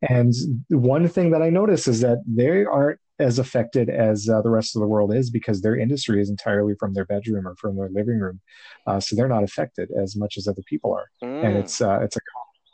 And 0.08 0.32
one 0.68 1.08
thing 1.08 1.30
that 1.32 1.42
I 1.42 1.50
notice 1.50 1.88
is 1.88 2.00
that 2.02 2.22
they 2.26 2.64
aren't 2.64 3.00
as 3.18 3.38
affected 3.38 3.88
as 3.90 4.28
uh, 4.28 4.42
the 4.42 4.50
rest 4.50 4.76
of 4.76 4.80
the 4.80 4.88
world 4.88 5.14
is 5.14 5.30
because 5.30 5.60
their 5.60 5.76
industry 5.76 6.20
is 6.20 6.30
entirely 6.30 6.74
from 6.78 6.94
their 6.94 7.04
bedroom 7.04 7.46
or 7.46 7.54
from 7.56 7.76
their 7.76 7.88
living 7.88 8.18
room, 8.18 8.40
uh, 8.86 8.98
so 8.98 9.14
they're 9.14 9.28
not 9.28 9.44
affected 9.44 9.88
as 10.00 10.16
much 10.16 10.36
as 10.36 10.48
other 10.48 10.62
people 10.66 10.92
are, 10.92 11.08
mm. 11.22 11.44
and 11.44 11.56
it's 11.56 11.80
uh, 11.80 12.00
it's 12.02 12.16
a 12.16 12.20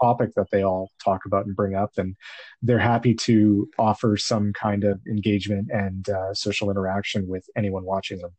topic 0.01 0.31
that 0.37 0.51
they 0.51 0.63
all 0.63 0.91
talk 1.03 1.27
about 1.27 1.47
and 1.47 1.57
bring 1.57 1.75
up, 1.75 1.93
and 1.97 2.17
they're 2.63 2.79
happy 2.79 3.15
to 3.15 3.69
offer 3.79 4.17
some 4.17 4.53
kind 4.53 4.85
of 4.85 5.01
engagement 5.07 5.69
and 5.73 6.09
uh, 6.09 6.35
social 6.35 6.71
interaction 6.71 7.27
with 7.29 7.45
anyone 7.57 7.85
watching 7.85 8.19
them. 8.19 8.31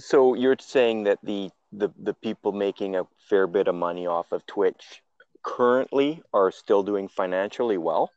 So 0.00 0.34
you're 0.34 0.56
saying 0.60 1.04
that 1.04 1.18
the 1.22 1.50
the 1.72 1.90
the 1.98 2.14
people 2.14 2.52
making 2.52 2.96
a 2.96 3.04
fair 3.28 3.46
bit 3.46 3.68
of 3.68 3.74
money 3.74 4.06
off 4.06 4.32
of 4.32 4.46
Twitch 4.46 5.02
currently 5.42 6.22
are 6.32 6.50
still 6.50 6.82
doing 6.82 7.08
financially 7.08 7.78
well? 7.78 8.10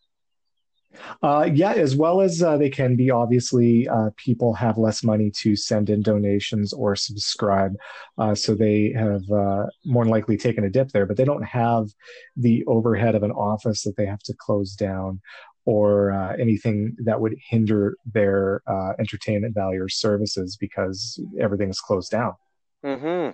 Uh, 1.22 1.50
yeah, 1.52 1.74
as 1.74 1.96
well 1.96 2.22
as 2.22 2.42
uh, 2.42 2.58
they 2.58 2.70
can 2.70 2.96
be. 2.96 3.12
Obviously, 3.12 3.88
uh, 3.88 4.10
people 4.18 4.54
have 4.54 4.78
less 4.78 5.04
money 5.04 5.32
to 5.32 5.56
send 5.56 5.90
in 5.90 6.02
donations 6.02 6.74
or 6.74 6.96
subscribe, 6.96 7.76
uh, 8.18 8.36
so 8.36 8.56
they 8.56 8.92
have 8.92 9.30
uh, 9.32 9.66
more 9.86 10.04
than 10.04 10.12
likely 10.12 10.38
taken 10.38 10.64
a 10.64 10.70
dip 10.70 10.90
there. 10.90 11.06
But 11.06 11.18
they 11.18 11.26
don't 11.26 11.44
have 11.44 11.90
the 12.36 12.64
overhead 12.66 13.16
of 13.16 13.24
an 13.24 13.32
office 13.32 13.84
that 13.84 13.96
they 13.98 14.06
have 14.06 14.24
to 14.24 14.34
close 14.34 14.76
down 14.76 15.22
or 15.66 16.12
uh, 16.12 16.36
anything 16.38 16.96
that 17.00 17.20
would 17.20 17.36
hinder 17.50 17.96
their 18.06 18.62
entertainment 19.00 19.56
value 19.56 19.82
or 19.82 19.90
services 19.90 20.58
because 20.58 21.20
everything 21.40 21.70
is 21.70 21.80
closed 21.80 22.12
down. 22.12 22.34
Hmm. 22.84 23.30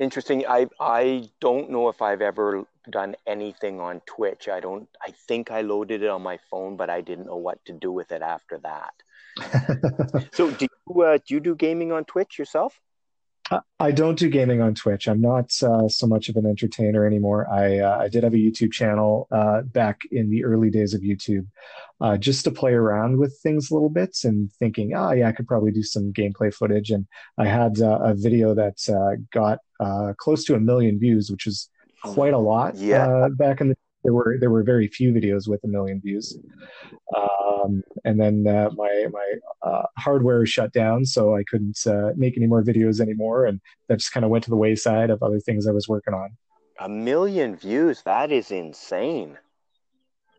Interesting. 0.00 0.46
I 0.46 0.68
I 0.80 1.28
don't 1.40 1.70
know 1.70 1.88
if 1.88 2.02
I've 2.02 2.22
ever 2.22 2.64
done 2.90 3.16
anything 3.26 3.80
on 3.80 4.00
Twitch. 4.06 4.48
I 4.48 4.60
don't. 4.60 4.88
I 5.00 5.10
think 5.28 5.50
I 5.50 5.62
loaded 5.62 6.02
it 6.02 6.08
on 6.08 6.22
my 6.22 6.38
phone, 6.50 6.76
but 6.76 6.90
I 6.90 7.00
didn't 7.00 7.26
know 7.26 7.36
what 7.36 7.64
to 7.66 7.72
do 7.72 7.92
with 7.92 8.12
it 8.12 8.22
after 8.22 8.58
that. 8.58 8.94
so, 10.32 10.50
do 10.50 10.66
you 10.66 11.02
uh, 11.02 11.18
do 11.26 11.34
you 11.34 11.40
do 11.40 11.54
gaming 11.54 11.92
on 11.92 12.04
Twitch 12.04 12.38
yourself? 12.38 12.80
I 13.78 13.92
don't 13.92 14.18
do 14.18 14.28
gaming 14.28 14.60
on 14.60 14.74
Twitch. 14.74 15.06
I'm 15.06 15.20
not 15.20 15.52
uh, 15.62 15.88
so 15.88 16.06
much 16.06 16.28
of 16.28 16.36
an 16.36 16.46
entertainer 16.46 17.06
anymore. 17.06 17.48
I 17.48 17.78
uh, 17.78 17.98
I 17.98 18.08
did 18.08 18.24
have 18.24 18.34
a 18.34 18.38
YouTube 18.38 18.72
channel 18.72 19.28
uh, 19.30 19.62
back 19.62 20.00
in 20.10 20.30
the 20.30 20.44
early 20.44 20.68
days 20.68 20.94
of 20.94 21.02
YouTube, 21.02 21.46
uh, 22.00 22.16
just 22.16 22.42
to 22.44 22.50
play 22.50 22.72
around 22.72 23.18
with 23.18 23.38
things 23.42 23.70
a 23.70 23.74
little 23.74 23.90
bit 23.90 24.16
and 24.24 24.50
thinking, 24.54 24.94
oh 24.96 25.12
yeah, 25.12 25.28
I 25.28 25.32
could 25.32 25.46
probably 25.46 25.70
do 25.70 25.84
some 25.84 26.12
gameplay 26.12 26.52
footage. 26.52 26.90
And 26.90 27.06
I 27.38 27.46
had 27.46 27.80
uh, 27.80 28.00
a 28.02 28.14
video 28.14 28.52
that 28.54 28.78
uh, 28.88 29.22
got 29.32 29.60
close 30.18 30.44
to 30.46 30.56
a 30.56 30.60
million 30.60 30.98
views, 30.98 31.30
which 31.30 31.46
is 31.46 31.70
quite 32.02 32.34
a 32.34 32.38
lot. 32.38 32.76
Yeah. 32.76 33.28
back 33.36 33.60
in 33.60 33.68
the 33.68 33.76
there 34.06 34.14
were 34.14 34.36
there 34.38 34.50
were 34.50 34.62
very 34.62 34.86
few 34.86 35.12
videos 35.12 35.48
with 35.48 35.62
a 35.64 35.66
million 35.66 36.00
views, 36.00 36.38
um, 37.16 37.82
and 38.04 38.20
then 38.20 38.46
uh, 38.46 38.70
my 38.76 39.06
my 39.10 39.34
uh, 39.68 39.82
hardware 39.98 40.46
shut 40.46 40.72
down, 40.72 41.04
so 41.04 41.34
I 41.34 41.42
couldn't 41.50 41.84
uh, 41.86 42.12
make 42.16 42.36
any 42.36 42.46
more 42.46 42.62
videos 42.62 43.00
anymore, 43.00 43.46
and 43.46 43.60
that 43.88 43.98
just 43.98 44.12
kind 44.12 44.24
of 44.24 44.30
went 44.30 44.44
to 44.44 44.50
the 44.50 44.56
wayside 44.56 45.10
of 45.10 45.24
other 45.24 45.40
things 45.40 45.66
I 45.66 45.72
was 45.72 45.88
working 45.88 46.14
on. 46.14 46.30
A 46.78 46.88
million 46.88 47.56
views—that 47.56 48.30
is 48.30 48.52
insane. 48.52 49.38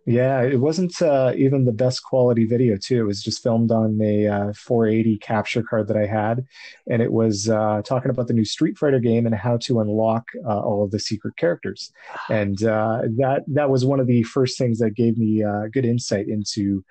Yeah, 0.08 0.42
it 0.42 0.62
wasn't 0.62 1.02
uh, 1.02 1.34
even 1.36 1.66
the 1.66 1.74
best 1.74 2.02
quality 2.02 2.46
video 2.46 2.78
too. 2.78 3.02
It 3.02 3.08
was 3.08 3.22
just 3.22 3.44
filmed 3.44 3.74
on 3.74 4.00
a 4.02 4.26
uh, 4.26 4.54
480 4.54 5.18
capture 5.18 5.62
card 5.62 5.90
that 5.90 5.98
I 5.98 6.06
had, 6.06 6.46
and 6.90 7.02
it 7.02 7.12
was 7.12 7.50
uh, 7.50 7.82
talking 7.84 8.10
about 8.10 8.28
the 8.28 8.34
new 8.34 8.46
Street 8.46 8.78
Fighter 8.78 9.02
game 9.02 9.26
and 9.26 9.36
how 9.36 9.58
to 9.64 9.82
unlock 9.82 10.24
uh, 10.46 10.62
all 10.62 10.86
of 10.86 10.92
the 10.92 11.00
secret 11.00 11.36
characters. 11.36 11.92
And 12.30 12.64
uh, 12.64 13.02
that 13.18 13.44
that 13.48 13.70
was 13.70 13.84
one 13.84 14.00
of 14.00 14.08
the 14.08 14.24
first 14.24 14.58
things 14.58 14.80
that 14.80 14.92
gave 14.92 15.18
me 15.18 15.44
uh, 15.44 15.64
good 15.74 15.84
insight 15.84 16.30
into 16.30 16.86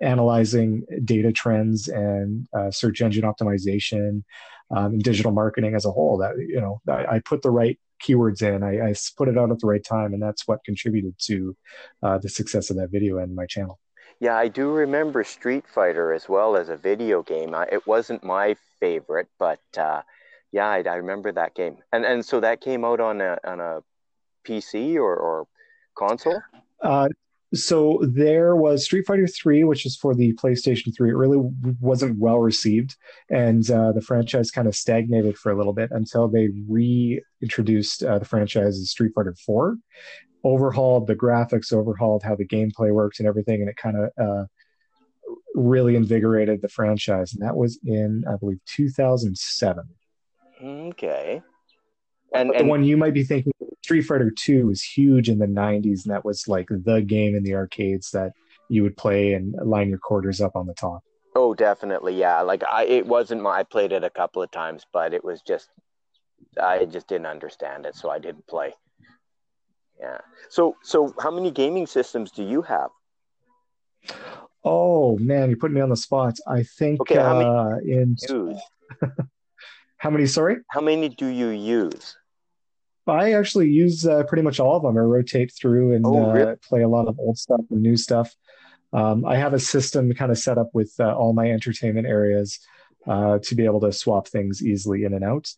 analyzing 0.00 0.86
data 1.04 1.32
trends 1.32 1.88
and 1.88 2.48
search 2.70 3.02
engine 3.02 3.24
optimization, 3.24 4.22
um, 4.74 4.94
and 4.94 5.02
digital 5.02 5.32
marketing 5.32 5.74
as 5.74 5.84
a 5.84 5.90
whole. 5.90 6.16
That 6.16 6.32
you 6.38 6.62
know, 6.62 6.80
I, 6.88 7.16
I 7.16 7.18
put 7.18 7.42
the 7.42 7.50
right 7.50 7.78
keywords 8.06 8.42
in. 8.42 8.62
I, 8.62 8.90
I, 8.90 8.94
put 9.16 9.28
it 9.28 9.38
out 9.38 9.50
at 9.50 9.58
the 9.58 9.66
right 9.66 9.84
time, 9.84 10.12
and 10.14 10.22
that's 10.22 10.46
what 10.46 10.64
contributed 10.64 11.14
to 11.26 11.56
uh, 12.02 12.18
the 12.18 12.28
success 12.28 12.70
of 12.70 12.76
that 12.76 12.90
video 12.90 13.18
and 13.18 13.34
my 13.34 13.46
channel. 13.46 13.78
Yeah, 14.20 14.36
I 14.36 14.48
do 14.48 14.70
remember 14.70 15.24
Street 15.24 15.64
Fighter 15.66 16.12
as 16.12 16.28
well 16.28 16.56
as 16.56 16.68
a 16.68 16.76
video 16.76 17.22
game. 17.22 17.54
it 17.72 17.86
wasn't 17.86 18.22
my 18.22 18.56
favorite, 18.78 19.28
but 19.38 19.60
uh, 19.76 20.02
yeah, 20.52 20.68
I, 20.68 20.82
I, 20.86 20.94
remember 20.96 21.32
that 21.32 21.54
game. 21.54 21.78
And 21.92 22.04
and 22.04 22.24
so 22.24 22.38
that 22.40 22.60
came 22.60 22.84
out 22.84 23.00
on 23.00 23.20
a 23.20 23.38
on 23.44 23.60
a 23.60 23.82
PC 24.46 24.96
or, 24.96 25.16
or 25.16 25.46
console. 25.96 26.40
Uh, 26.80 27.08
so 27.54 28.00
there 28.02 28.56
was 28.56 28.84
Street 28.84 29.06
Fighter 29.06 29.26
3, 29.26 29.64
which 29.64 29.84
is 29.84 29.96
for 29.96 30.14
the 30.14 30.32
PlayStation 30.34 30.94
3. 30.96 31.10
It 31.10 31.14
really 31.14 31.38
wasn't 31.80 32.18
well 32.18 32.38
received, 32.38 32.96
and 33.28 33.68
uh, 33.70 33.92
the 33.92 34.00
franchise 34.00 34.50
kind 34.50 34.66
of 34.66 34.74
stagnated 34.74 35.36
for 35.36 35.52
a 35.52 35.56
little 35.56 35.74
bit 35.74 35.90
until 35.90 36.28
they 36.28 36.48
reintroduced 36.68 38.02
uh, 38.02 38.18
the 38.18 38.24
franchise 38.24 38.78
as 38.78 38.90
Street 38.90 39.12
Fighter 39.14 39.34
4, 39.44 39.76
overhauled 40.44 41.06
the 41.06 41.16
graphics, 41.16 41.72
overhauled 41.72 42.22
how 42.22 42.34
the 42.34 42.46
gameplay 42.46 42.92
works 42.92 43.18
and 43.18 43.28
everything, 43.28 43.60
and 43.60 43.68
it 43.68 43.76
kind 43.76 43.96
of 43.96 44.10
uh, 44.18 44.44
really 45.54 45.94
invigorated 45.94 46.62
the 46.62 46.68
franchise. 46.68 47.34
And 47.34 47.42
that 47.42 47.56
was 47.56 47.78
in, 47.84 48.24
I 48.28 48.36
believe, 48.36 48.60
2007. 48.66 49.84
Okay. 50.62 51.42
And, 52.34 52.50
and 52.50 52.60
the 52.60 52.64
one 52.64 52.84
you 52.84 52.96
might 52.96 53.14
be 53.14 53.24
thinking 53.24 53.52
Street 53.82 54.02
Fighter 54.02 54.30
2 54.30 54.66
was 54.66 54.82
huge 54.82 55.28
in 55.28 55.38
the 55.38 55.46
90s, 55.46 56.04
and 56.04 56.14
that 56.14 56.24
was 56.24 56.46
like 56.48 56.68
the 56.70 57.02
game 57.02 57.34
in 57.34 57.42
the 57.42 57.54
arcades 57.54 58.10
that 58.12 58.32
you 58.68 58.82
would 58.82 58.96
play 58.96 59.34
and 59.34 59.54
line 59.64 59.88
your 59.88 59.98
quarters 59.98 60.40
up 60.40 60.56
on 60.56 60.66
the 60.66 60.74
top. 60.74 61.02
Oh, 61.34 61.54
definitely, 61.54 62.14
yeah. 62.14 62.40
Like 62.42 62.62
I, 62.70 62.84
it 62.84 63.06
wasn't 63.06 63.42
my. 63.42 63.58
I 63.58 63.62
played 63.64 63.92
it 63.92 64.04
a 64.04 64.10
couple 64.10 64.42
of 64.42 64.50
times, 64.50 64.86
but 64.92 65.12
it 65.12 65.24
was 65.24 65.42
just, 65.42 65.68
I 66.62 66.84
just 66.84 67.08
didn't 67.08 67.26
understand 67.26 67.86
it, 67.86 67.96
so 67.96 68.10
I 68.10 68.18
didn't 68.18 68.46
play. 68.46 68.74
Yeah. 69.98 70.18
So, 70.50 70.76
so 70.82 71.14
how 71.20 71.30
many 71.30 71.50
gaming 71.50 71.86
systems 71.86 72.30
do 72.30 72.44
you 72.44 72.62
have? 72.62 72.90
Oh 74.64 75.18
man, 75.18 75.50
you 75.50 75.56
put 75.56 75.72
me 75.72 75.80
on 75.80 75.88
the 75.88 75.96
spot. 75.96 76.34
I 76.46 76.62
think 76.62 77.00
okay, 77.00 77.16
how 77.16 77.38
uh, 77.38 77.76
many 77.76 77.92
in 77.92 78.16
how 79.96 80.10
many? 80.10 80.26
Sorry, 80.26 80.56
how 80.70 80.80
many 80.80 81.08
do 81.08 81.26
you 81.26 81.48
use? 81.48 82.16
I 83.06 83.32
actually 83.32 83.70
use 83.70 84.06
uh, 84.06 84.22
pretty 84.24 84.42
much 84.42 84.60
all 84.60 84.76
of 84.76 84.82
them. 84.82 84.96
I 84.96 85.00
rotate 85.00 85.52
through 85.52 85.94
and 85.94 86.06
oh, 86.06 86.32
really? 86.32 86.52
uh, 86.52 86.56
play 86.62 86.82
a 86.82 86.88
lot 86.88 87.08
of 87.08 87.18
old 87.18 87.38
stuff 87.38 87.60
and 87.70 87.82
new 87.82 87.96
stuff. 87.96 88.34
Um, 88.92 89.24
I 89.24 89.36
have 89.36 89.54
a 89.54 89.58
system 89.58 90.12
kind 90.12 90.30
of 90.30 90.38
set 90.38 90.58
up 90.58 90.68
with 90.74 90.92
uh, 91.00 91.14
all 91.16 91.32
my 91.32 91.50
entertainment 91.50 92.06
areas 92.06 92.60
uh, 93.06 93.38
to 93.42 93.54
be 93.54 93.64
able 93.64 93.80
to 93.80 93.92
swap 93.92 94.28
things 94.28 94.62
easily 94.64 95.04
in 95.04 95.14
and 95.14 95.24
out. 95.24 95.48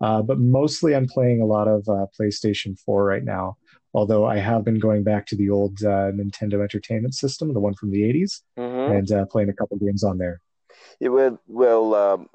Uh, 0.00 0.22
but 0.22 0.38
mostly, 0.38 0.94
I'm 0.94 1.08
playing 1.08 1.40
a 1.40 1.46
lot 1.46 1.66
of 1.66 1.88
uh, 1.88 2.06
PlayStation 2.18 2.78
4 2.78 3.04
right 3.04 3.24
now. 3.24 3.56
Although 3.94 4.24
I 4.24 4.38
have 4.38 4.64
been 4.64 4.78
going 4.78 5.02
back 5.02 5.26
to 5.26 5.36
the 5.36 5.50
old 5.50 5.76
Nintendo 5.76 6.62
Entertainment 6.62 7.14
System, 7.14 7.52
the 7.52 7.60
one 7.60 7.74
from 7.74 7.90
the 7.90 8.00
80s, 8.00 8.40
mm-hmm. 8.58 8.92
and 9.12 9.28
playing 9.28 9.50
a 9.50 9.52
couple 9.52 9.76
games 9.76 10.02
on 10.02 10.16
there. 10.16 10.40
It 10.98 11.10
would 11.10 11.36
well, 11.46 11.94
um, 11.94 12.28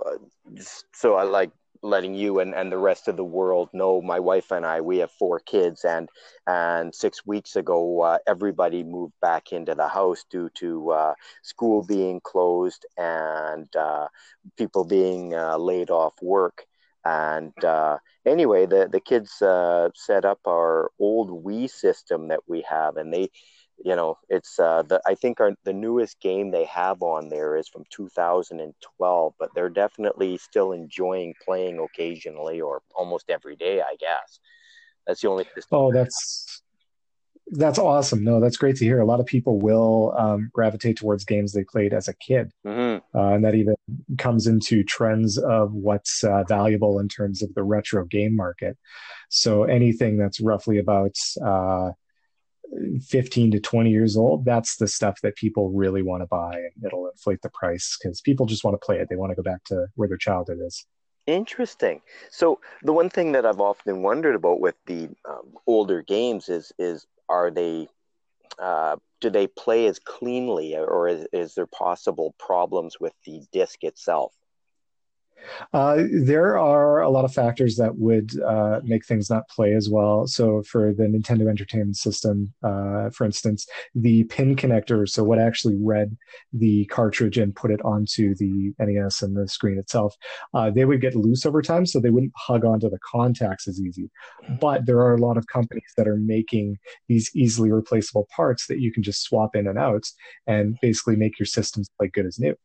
so 0.93 1.15
I 1.15 1.23
like 1.23 1.49
letting 1.81 2.15
you 2.15 2.39
and, 2.39 2.53
and 2.53 2.71
the 2.71 2.77
rest 2.77 3.07
of 3.07 3.17
the 3.17 3.23
world 3.23 3.69
know 3.73 4.01
my 4.01 4.19
wife 4.19 4.51
and 4.51 4.65
I 4.65 4.81
we 4.81 4.97
have 4.99 5.11
four 5.11 5.39
kids 5.39 5.85
and 5.85 6.09
and 6.45 6.93
six 6.93 7.25
weeks 7.25 7.55
ago 7.55 8.01
uh, 8.01 8.17
everybody 8.27 8.83
moved 8.83 9.13
back 9.21 9.51
into 9.51 9.75
the 9.75 9.87
house 9.87 10.25
due 10.29 10.49
to 10.55 10.91
uh, 10.91 11.13
school 11.43 11.83
being 11.83 12.19
closed 12.21 12.85
and 12.97 13.73
uh, 13.75 14.07
people 14.57 14.85
being 14.85 15.33
uh, 15.33 15.57
laid 15.57 15.89
off 15.89 16.13
work. 16.21 16.65
And 17.05 17.53
uh, 17.63 17.97
anyway 18.25 18.65
the 18.65 18.89
the 18.91 18.99
kids 18.99 19.41
uh, 19.41 19.89
set 19.95 20.25
up 20.25 20.39
our 20.47 20.91
old 20.99 21.43
Wii 21.43 21.69
system 21.69 22.27
that 22.29 22.41
we 22.47 22.65
have 22.69 22.97
and 22.97 23.13
they 23.13 23.29
you 23.83 23.95
know 23.95 24.17
it's 24.29 24.59
uh 24.59 24.81
the 24.83 24.99
i 25.05 25.13
think 25.13 25.39
our 25.39 25.51
the 25.63 25.73
newest 25.73 26.19
game 26.19 26.49
they 26.49 26.65
have 26.65 27.01
on 27.01 27.29
there 27.29 27.55
is 27.55 27.67
from 27.67 27.83
2012 27.91 29.33
but 29.39 29.49
they're 29.53 29.69
definitely 29.69 30.37
still 30.37 30.71
enjoying 30.71 31.33
playing 31.45 31.77
occasionally 31.79 32.59
or 32.59 32.81
almost 32.95 33.29
every 33.29 33.55
day 33.55 33.81
i 33.81 33.95
guess. 33.99 34.39
That's 35.07 35.21
the 35.21 35.29
only 35.29 35.45
oh 35.71 35.91
that's 35.91 36.61
that's 37.51 37.79
awesome. 37.79 38.25
No 38.25 38.41
that's 38.41 38.57
great 38.57 38.75
to 38.75 38.85
hear. 38.85 38.99
A 38.99 39.05
lot 39.05 39.21
of 39.21 39.25
people 39.25 39.59
will 39.59 40.13
um, 40.17 40.49
gravitate 40.53 40.97
towards 40.97 41.23
games 41.23 41.53
they 41.53 41.63
played 41.63 41.93
as 41.93 42.09
a 42.09 42.13
kid 42.13 42.51
mm-hmm. 42.65 43.17
uh, 43.17 43.33
and 43.33 43.45
that 43.45 43.55
even 43.55 43.75
comes 44.17 44.47
into 44.47 44.83
trends 44.83 45.37
of 45.37 45.73
what's 45.73 46.25
uh, 46.25 46.43
valuable 46.43 46.99
in 46.99 47.07
terms 47.07 47.41
of 47.41 47.53
the 47.55 47.63
retro 47.63 48.03
game 48.03 48.35
market. 48.35 48.77
So 49.29 49.63
anything 49.63 50.17
that's 50.17 50.41
roughly 50.41 50.77
about 50.77 51.15
uh, 51.43 51.91
15 53.01 53.51
to 53.51 53.59
20 53.59 53.89
years 53.89 54.17
old, 54.17 54.45
that's 54.45 54.77
the 54.77 54.87
stuff 54.87 55.19
that 55.21 55.35
people 55.35 55.69
really 55.69 56.01
want 56.01 56.21
to 56.21 56.27
buy 56.27 56.53
and 56.53 56.85
it'll 56.85 57.07
inflate 57.07 57.41
the 57.41 57.49
price 57.49 57.97
because 58.01 58.21
people 58.21 58.45
just 58.45 58.63
want 58.63 58.73
to 58.79 58.85
play 58.85 58.97
it. 58.97 59.07
They 59.09 59.15
want 59.15 59.31
to 59.31 59.35
go 59.35 59.43
back 59.43 59.63
to 59.65 59.87
where 59.95 60.07
their 60.07 60.17
childhood 60.17 60.59
is. 60.61 60.85
Interesting. 61.25 62.01
So 62.31 62.59
the 62.83 62.93
one 62.93 63.09
thing 63.09 63.33
that 63.33 63.45
I've 63.45 63.59
often 63.59 64.01
wondered 64.01 64.35
about 64.35 64.61
with 64.61 64.75
the 64.85 65.09
um, 65.27 65.55
older 65.65 66.01
games 66.01 66.47
is 66.47 66.71
is 66.79 67.05
are 67.27 67.51
they 67.51 67.89
uh, 68.59 68.95
do 69.19 69.29
they 69.29 69.47
play 69.47 69.87
as 69.87 69.99
cleanly, 69.99 70.75
or 70.75 71.07
is, 71.07 71.27
is 71.33 71.53
there 71.53 71.67
possible 71.67 72.33
problems 72.39 72.99
with 72.99 73.13
the 73.25 73.43
disc 73.51 73.83
itself? 73.83 74.33
Uh, 75.73 76.03
there 76.11 76.57
are 76.57 77.01
a 77.01 77.09
lot 77.09 77.25
of 77.25 77.33
factors 77.33 77.75
that 77.77 77.97
would 77.97 78.39
uh, 78.41 78.79
make 78.83 79.05
things 79.05 79.29
not 79.29 79.47
play 79.49 79.73
as 79.73 79.89
well. 79.89 80.27
So, 80.27 80.63
for 80.63 80.93
the 80.93 81.03
Nintendo 81.03 81.49
Entertainment 81.49 81.97
System, 81.97 82.53
uh, 82.63 83.09
for 83.09 83.25
instance, 83.25 83.65
the 83.95 84.23
pin 84.25 84.55
connector, 84.55 85.07
so 85.07 85.23
what 85.23 85.39
actually 85.39 85.75
read 85.81 86.15
the 86.53 86.85
cartridge 86.85 87.37
and 87.37 87.55
put 87.55 87.71
it 87.71 87.81
onto 87.83 88.35
the 88.35 88.73
NES 88.79 89.21
and 89.21 89.35
the 89.35 89.47
screen 89.47 89.77
itself, 89.77 90.15
uh, 90.53 90.69
they 90.69 90.85
would 90.85 91.01
get 91.01 91.15
loose 91.15 91.45
over 91.45 91.61
time, 91.61 91.85
so 91.85 91.99
they 91.99 92.09
wouldn't 92.09 92.33
hug 92.35 92.65
onto 92.65 92.89
the 92.89 92.99
contacts 92.99 93.67
as 93.67 93.79
easy. 93.79 94.09
But 94.59 94.85
there 94.85 94.99
are 94.99 95.15
a 95.15 95.21
lot 95.21 95.37
of 95.37 95.47
companies 95.47 95.93
that 95.97 96.07
are 96.07 96.17
making 96.17 96.77
these 97.07 97.31
easily 97.35 97.71
replaceable 97.71 98.27
parts 98.35 98.67
that 98.67 98.79
you 98.79 98.91
can 98.91 99.03
just 99.03 99.23
swap 99.23 99.55
in 99.55 99.67
and 99.67 99.77
out 99.77 100.05
and 100.45 100.77
basically 100.81 101.15
make 101.15 101.39
your 101.39 101.45
systems 101.45 101.89
like 101.99 102.13
good 102.13 102.25
as 102.25 102.39
new. 102.39 102.55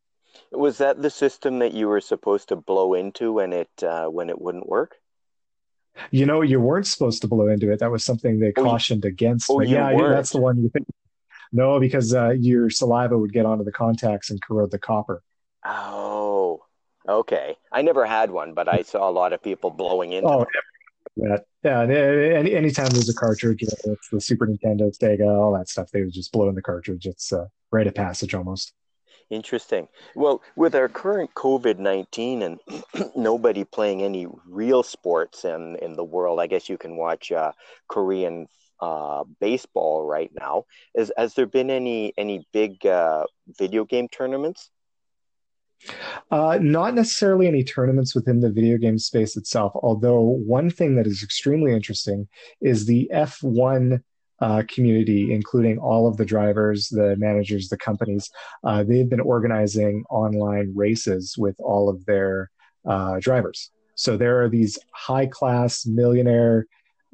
Was 0.52 0.78
that 0.78 1.00
the 1.00 1.10
system 1.10 1.58
that 1.60 1.72
you 1.72 1.88
were 1.88 2.00
supposed 2.00 2.48
to 2.48 2.56
blow 2.56 2.94
into 2.94 3.32
when 3.32 3.52
it 3.52 3.70
uh, 3.82 4.06
when 4.06 4.30
it 4.30 4.40
wouldn't 4.40 4.68
work? 4.68 4.96
You 6.10 6.26
know, 6.26 6.40
you 6.40 6.60
weren't 6.60 6.86
supposed 6.86 7.20
to 7.22 7.28
blow 7.28 7.48
into 7.48 7.70
it. 7.70 7.80
That 7.80 7.90
was 7.90 8.04
something 8.04 8.38
they 8.38 8.52
oh, 8.56 8.62
cautioned 8.62 9.04
against. 9.04 9.50
Oh, 9.50 9.60
yeah, 9.60 9.92
weren't. 9.92 10.14
that's 10.14 10.30
the 10.30 10.40
one 10.40 10.58
you 10.58 10.70
think. 10.70 10.86
No, 11.52 11.78
because 11.78 12.14
uh, 12.14 12.30
your 12.30 12.70
saliva 12.70 13.18
would 13.18 13.32
get 13.32 13.44
onto 13.44 13.64
the 13.64 13.72
contacts 13.72 14.30
and 14.30 14.40
corrode 14.40 14.70
the 14.70 14.78
copper. 14.78 15.22
Oh, 15.64 16.62
okay. 17.06 17.56
I 17.70 17.82
never 17.82 18.06
had 18.06 18.30
one, 18.30 18.54
but 18.54 18.68
I 18.68 18.82
saw 18.82 19.08
a 19.08 19.12
lot 19.12 19.34
of 19.34 19.42
people 19.42 19.70
blowing 19.70 20.12
into 20.12 20.30
oh, 20.30 20.46
that. 21.16 21.44
Yeah, 21.62 21.82
any 21.82 22.54
anytime 22.54 22.88
there's 22.88 23.10
a 23.10 23.14
cartridge, 23.14 23.62
it's 23.62 24.08
the 24.10 24.20
Super 24.20 24.46
Nintendo, 24.46 24.90
Sega, 24.98 25.28
all 25.28 25.52
that 25.52 25.68
stuff, 25.68 25.90
they 25.90 26.02
would 26.02 26.12
just 26.12 26.32
blow 26.32 26.48
in 26.48 26.54
the 26.54 26.62
cartridge. 26.62 27.06
It's 27.06 27.32
a 27.32 27.40
uh, 27.40 27.46
rite 27.70 27.86
of 27.86 27.94
passage 27.94 28.34
almost. 28.34 28.72
Interesting. 29.32 29.88
Well, 30.14 30.42
with 30.56 30.74
our 30.74 30.90
current 30.90 31.32
COVID 31.34 31.78
19 31.78 32.42
and 32.42 32.60
nobody 33.16 33.64
playing 33.64 34.02
any 34.02 34.26
real 34.46 34.82
sports 34.82 35.46
in, 35.46 35.76
in 35.76 35.94
the 35.94 36.04
world, 36.04 36.38
I 36.38 36.46
guess 36.46 36.68
you 36.68 36.76
can 36.76 36.98
watch 36.98 37.32
uh, 37.32 37.52
Korean 37.88 38.46
uh, 38.82 39.24
baseball 39.40 40.06
right 40.06 40.30
now. 40.38 40.66
Is, 40.94 41.10
has 41.16 41.32
there 41.32 41.46
been 41.46 41.70
any, 41.70 42.12
any 42.18 42.46
big 42.52 42.84
uh, 42.84 43.24
video 43.58 43.86
game 43.86 44.06
tournaments? 44.06 44.68
Uh, 46.30 46.58
not 46.60 46.94
necessarily 46.94 47.46
any 47.46 47.64
tournaments 47.64 48.14
within 48.14 48.40
the 48.40 48.52
video 48.52 48.76
game 48.76 48.98
space 48.98 49.38
itself, 49.38 49.72
although 49.76 50.20
one 50.20 50.68
thing 50.68 50.94
that 50.96 51.06
is 51.06 51.22
extremely 51.22 51.72
interesting 51.72 52.28
is 52.60 52.84
the 52.84 53.10
F1 53.14 54.02
uh, 54.42 54.64
community, 54.68 55.32
including 55.32 55.78
all 55.78 56.08
of 56.08 56.16
the 56.16 56.24
drivers, 56.24 56.88
the 56.88 57.14
managers, 57.16 57.68
the 57.68 57.78
companies. 57.78 58.28
Uh, 58.64 58.82
they've 58.82 59.08
been 59.08 59.20
organizing 59.20 60.02
online 60.10 60.72
races 60.74 61.36
with 61.38 61.54
all 61.60 61.88
of 61.88 62.04
their 62.06 62.50
uh, 62.84 63.20
drivers. 63.20 63.70
So 63.94 64.16
there 64.16 64.42
are 64.42 64.48
these 64.48 64.78
high 64.92 65.26
class 65.26 65.86
millionaire 65.86 66.66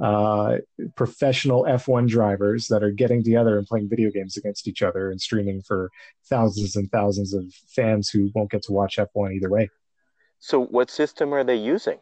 uh, 0.03 0.57
professional 0.97 1.65
F1 1.65 2.09
drivers 2.09 2.67
that 2.69 2.83
are 2.83 2.93
getting 2.93 3.23
together 3.23 3.59
and 3.59 3.67
playing 3.67 3.91
video 3.91 4.11
games 4.11 4.39
against 4.39 4.67
each 4.67 4.81
other 4.81 5.11
and 5.11 5.21
streaming 5.21 5.61
for 5.61 5.91
thousands 6.31 6.77
and 6.77 6.91
thousands 6.91 7.35
of 7.35 7.45
fans 7.69 8.09
who 8.09 8.31
won't 8.35 8.51
get 8.51 8.63
to 8.63 8.73
watch 8.73 8.97
F1 8.97 9.35
either 9.35 9.51
way. 9.51 9.69
So, 10.39 10.65
what 10.65 10.89
system 10.89 11.35
are 11.35 11.45
they 11.45 11.57
using? 11.57 11.99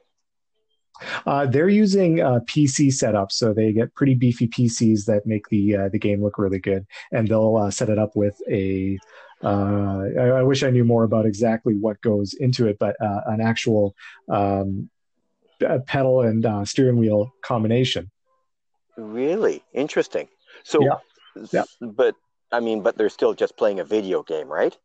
Uh, 1.26 1.46
they're 1.46 1.68
using 1.68 2.20
uh, 2.20 2.40
PC 2.46 2.92
setup, 2.92 3.32
so 3.32 3.52
they 3.52 3.72
get 3.72 3.94
pretty 3.94 4.14
beefy 4.14 4.48
PCs 4.48 5.04
that 5.06 5.26
make 5.26 5.48
the 5.48 5.76
uh, 5.76 5.88
the 5.88 5.98
game 5.98 6.22
look 6.22 6.38
really 6.38 6.58
good, 6.58 6.86
and 7.12 7.28
they'll 7.28 7.56
uh, 7.56 7.70
set 7.70 7.88
it 7.88 7.98
up 7.98 8.14
with 8.14 8.40
a. 8.50 8.98
Uh, 9.44 10.04
I, 10.18 10.28
I, 10.38 10.42
wish 10.42 10.62
I 10.62 10.70
knew 10.70 10.84
more 10.84 11.04
about 11.04 11.26
exactly 11.26 11.74
what 11.74 12.00
goes 12.00 12.32
into 12.32 12.66
it, 12.68 12.78
but 12.78 12.96
uh, 13.02 13.20
an 13.26 13.42
actual 13.42 13.94
um, 14.30 14.88
pedal 15.84 16.22
and 16.22 16.66
steering 16.66 16.96
wheel 16.96 17.34
combination. 17.42 18.10
Really 18.96 19.62
interesting. 19.74 20.28
So, 20.64 20.82
yeah. 20.82 21.44
yeah. 21.52 21.64
but 21.82 22.14
I 22.50 22.60
mean, 22.60 22.82
but 22.82 22.96
they're 22.96 23.10
still 23.10 23.34
just 23.34 23.58
playing 23.58 23.78
a 23.78 23.84
video 23.84 24.22
game, 24.22 24.48
right? 24.48 24.76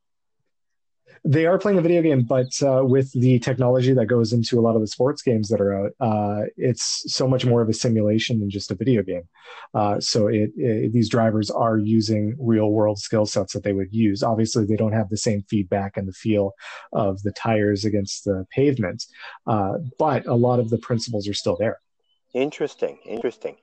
They 1.24 1.45
are 1.45 1.60
playing 1.60 1.78
a 1.78 1.82
video 1.82 2.02
game, 2.02 2.24
but 2.24 2.52
uh, 2.63 2.84
with 2.84 3.12
the 3.13 3.39
technology 3.39 3.93
that 3.93 4.08
goes 4.08 4.34
into 4.34 4.60
a 4.60 4.62
lot 4.62 4.76
of 4.76 4.82
the 4.82 4.88
sports 4.88 5.21
games 5.21 5.50
that 5.50 5.62
are 5.62 5.86
out, 5.86 5.91
uh, 6.00 6.45
it's 6.58 7.04
so 7.13 7.28
much 7.28 7.45
more 7.45 7.62
of 7.62 7.69
a 7.69 7.74
simulation 7.74 8.39
than 8.39 8.50
just 8.50 8.71
a 8.71 8.76
video 8.76 9.04
game. 9.04 9.24
Uh, 9.74 10.00
so 10.00 10.28
it, 10.28 10.52
it, 10.56 10.93
these 10.93 11.10
drivers 11.10 11.52
are 11.52 11.78
using 11.78 12.36
real 12.39 12.71
world 12.71 13.00
skill 13.00 13.26
sets 13.26 13.54
that 13.54 13.63
they 13.63 13.74
would 13.74 13.93
use. 13.93 14.24
Obviously, 14.24 14.65
they 14.65 14.76
don't 14.76 14.93
have 14.93 15.10
the 15.10 15.17
same 15.17 15.43
feedback 15.50 15.97
and 15.97 16.08
the 16.08 16.13
feel 16.13 16.54
of 16.93 17.21
the 17.24 17.32
tires 17.32 17.86
against 17.86 18.26
the 18.26 18.45
pavement, 18.52 19.06
uh, 19.47 19.74
but 20.00 20.26
a 20.26 20.36
lot 20.36 20.60
of 20.60 20.69
the 20.69 20.78
principles 20.78 21.28
are 21.28 21.34
still 21.34 21.56
there. 21.58 21.78
Interesting, 22.34 22.97
interesting. 23.06 23.58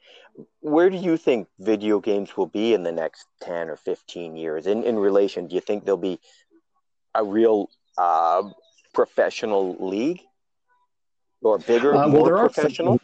Where 0.60 0.90
do 0.90 0.96
you 0.96 1.16
think 1.16 1.48
video 1.58 2.00
games 2.00 2.36
will 2.36 2.46
be 2.46 2.74
in 2.74 2.82
the 2.82 2.92
next 2.92 3.26
10 3.42 3.70
or 3.70 3.76
15 3.76 4.36
years 4.36 4.66
in, 4.66 4.84
in 4.84 4.96
relation? 4.96 5.48
Do 5.48 5.54
you 5.54 5.60
think 5.60 5.84
they'll 5.84 5.96
be 5.96 6.20
a 7.14 7.24
real 7.24 7.70
uh, 7.96 8.42
professional 8.94 9.76
league 9.78 10.20
or 11.42 11.58
bigger, 11.58 11.94
uh, 11.94 12.08
well, 12.08 12.26
more 12.26 12.38
professional? 12.38 13.00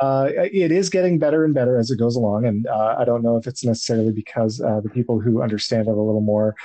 Uh, 0.00 0.28
it 0.34 0.72
is 0.72 0.90
getting 0.90 1.20
better 1.20 1.44
and 1.44 1.54
better 1.54 1.78
as 1.78 1.90
it 1.90 1.98
goes 1.98 2.16
along, 2.16 2.44
and 2.46 2.66
uh, 2.66 2.96
I 2.98 3.04
don't 3.04 3.22
know 3.22 3.36
if 3.36 3.46
it's 3.46 3.64
necessarily 3.64 4.10
because 4.12 4.60
uh, 4.60 4.80
the 4.80 4.88
people 4.88 5.20
who 5.20 5.40
understand 5.40 5.86
it 5.86 5.92
a 5.92 5.94
little 5.94 6.20
more 6.20 6.56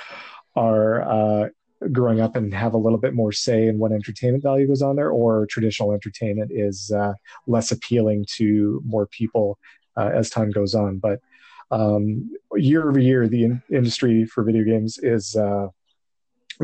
are 0.56 1.02
uh, 1.02 1.48
growing 1.92 2.20
up 2.20 2.34
and 2.34 2.52
have 2.52 2.74
a 2.74 2.78
little 2.78 2.98
bit 2.98 3.14
more 3.14 3.30
say 3.30 3.68
in 3.68 3.78
what 3.78 3.92
entertainment 3.92 4.42
value 4.42 4.66
goes 4.66 4.82
on 4.82 4.96
there, 4.96 5.10
or 5.10 5.46
traditional 5.46 5.92
entertainment 5.92 6.50
is 6.52 6.90
uh, 6.90 7.12
less 7.46 7.70
appealing 7.70 8.26
to 8.36 8.82
more 8.84 9.06
people 9.06 9.58
uh, 9.96 10.10
as 10.12 10.28
time 10.28 10.50
goes 10.50 10.74
on. 10.74 10.98
But 10.98 11.20
um, 11.70 12.32
year 12.56 12.88
over 12.88 12.98
year, 12.98 13.28
the 13.28 13.44
in- 13.44 13.62
industry 13.70 14.24
for 14.24 14.42
video 14.42 14.64
games 14.64 14.98
is 14.98 15.36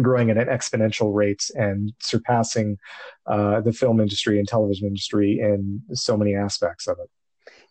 growing 0.02 0.30
at 0.30 0.36
an 0.36 0.48
exponential 0.48 1.14
rate 1.14 1.50
and 1.54 1.92
surpassing 2.00 2.78
uh, 3.26 3.60
the 3.60 3.72
film 3.72 4.00
industry 4.00 4.38
and 4.38 4.48
television 4.48 4.86
industry 4.86 5.38
in 5.40 5.82
so 5.92 6.16
many 6.16 6.34
aspects 6.34 6.86
of 6.86 6.98
it. 6.98 7.10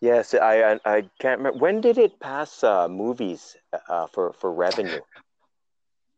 Yes, 0.01 0.33
I 0.33 0.79
I, 0.85 1.09
can't 1.19 1.39
remember 1.39 1.59
when 1.59 1.81
did 1.81 1.97
it 1.97 2.19
pass 2.19 2.63
uh, 2.63 2.87
movies 2.87 3.55
uh, 3.89 4.07
for 4.07 4.33
for 4.33 4.51
revenue. 4.51 5.01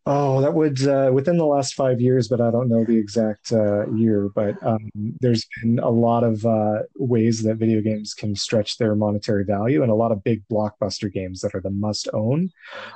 Oh, 0.10 0.40
that 0.42 0.54
would 0.54 0.88
uh, 0.88 1.12
within 1.14 1.38
the 1.38 1.46
last 1.46 1.74
five 1.74 2.00
years, 2.00 2.30
but 2.30 2.40
I 2.40 2.50
don't 2.50 2.70
know 2.70 2.86
the 2.86 2.98
exact 2.98 3.52
uh, 3.52 3.90
year. 3.92 4.30
But 4.34 4.56
um, 4.66 4.90
there's 5.20 5.46
been 5.62 5.80
a 5.80 5.90
lot 5.90 6.24
of 6.24 6.46
uh, 6.46 6.84
ways 6.96 7.44
that 7.44 7.56
video 7.58 7.82
games 7.82 8.14
can 8.14 8.36
stretch 8.36 8.78
their 8.78 8.96
monetary 8.96 9.44
value, 9.44 9.84
and 9.84 9.92
a 9.92 9.96
lot 9.96 10.12
of 10.12 10.24
big 10.24 10.44
blockbuster 10.50 11.12
games 11.12 11.42
that 11.42 11.54
are 11.54 11.62
the 11.62 11.72
must 11.72 12.08
own 12.14 12.50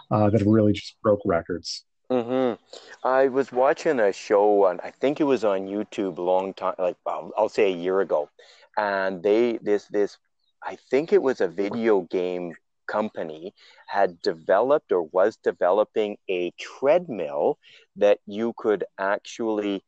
that 0.09 0.33
have 0.33 0.47
really 0.47 0.73
just 0.73 0.95
broke 1.01 1.21
records. 1.25 1.85
Mm-hmm. 2.11 3.07
I 3.07 3.27
was 3.29 3.53
watching 3.53 3.99
a 4.01 4.11
show 4.11 4.65
on, 4.65 4.81
I 4.83 4.91
think 4.91 5.21
it 5.21 5.23
was 5.23 5.45
on 5.45 5.61
YouTube 5.61 6.17
a 6.17 6.21
long 6.21 6.53
time, 6.53 6.75
like 6.77 6.97
um, 7.05 7.31
I'll 7.37 7.47
say 7.47 7.71
a 7.71 7.75
year 7.75 8.01
ago, 8.01 8.29
and 8.77 9.23
they 9.23 9.59
this 9.61 9.85
this, 9.85 10.17
I 10.61 10.75
think 10.75 11.13
it 11.13 11.21
was 11.23 11.39
a 11.39 11.47
video 11.47 12.01
game 12.01 12.55
company 12.85 13.53
had 13.87 14.21
developed 14.21 14.91
or 14.91 15.03
was 15.03 15.37
developing 15.37 16.17
a 16.29 16.51
treadmill 16.59 17.57
that 17.95 18.19
you 18.27 18.53
could 18.57 18.83
actually 18.99 19.81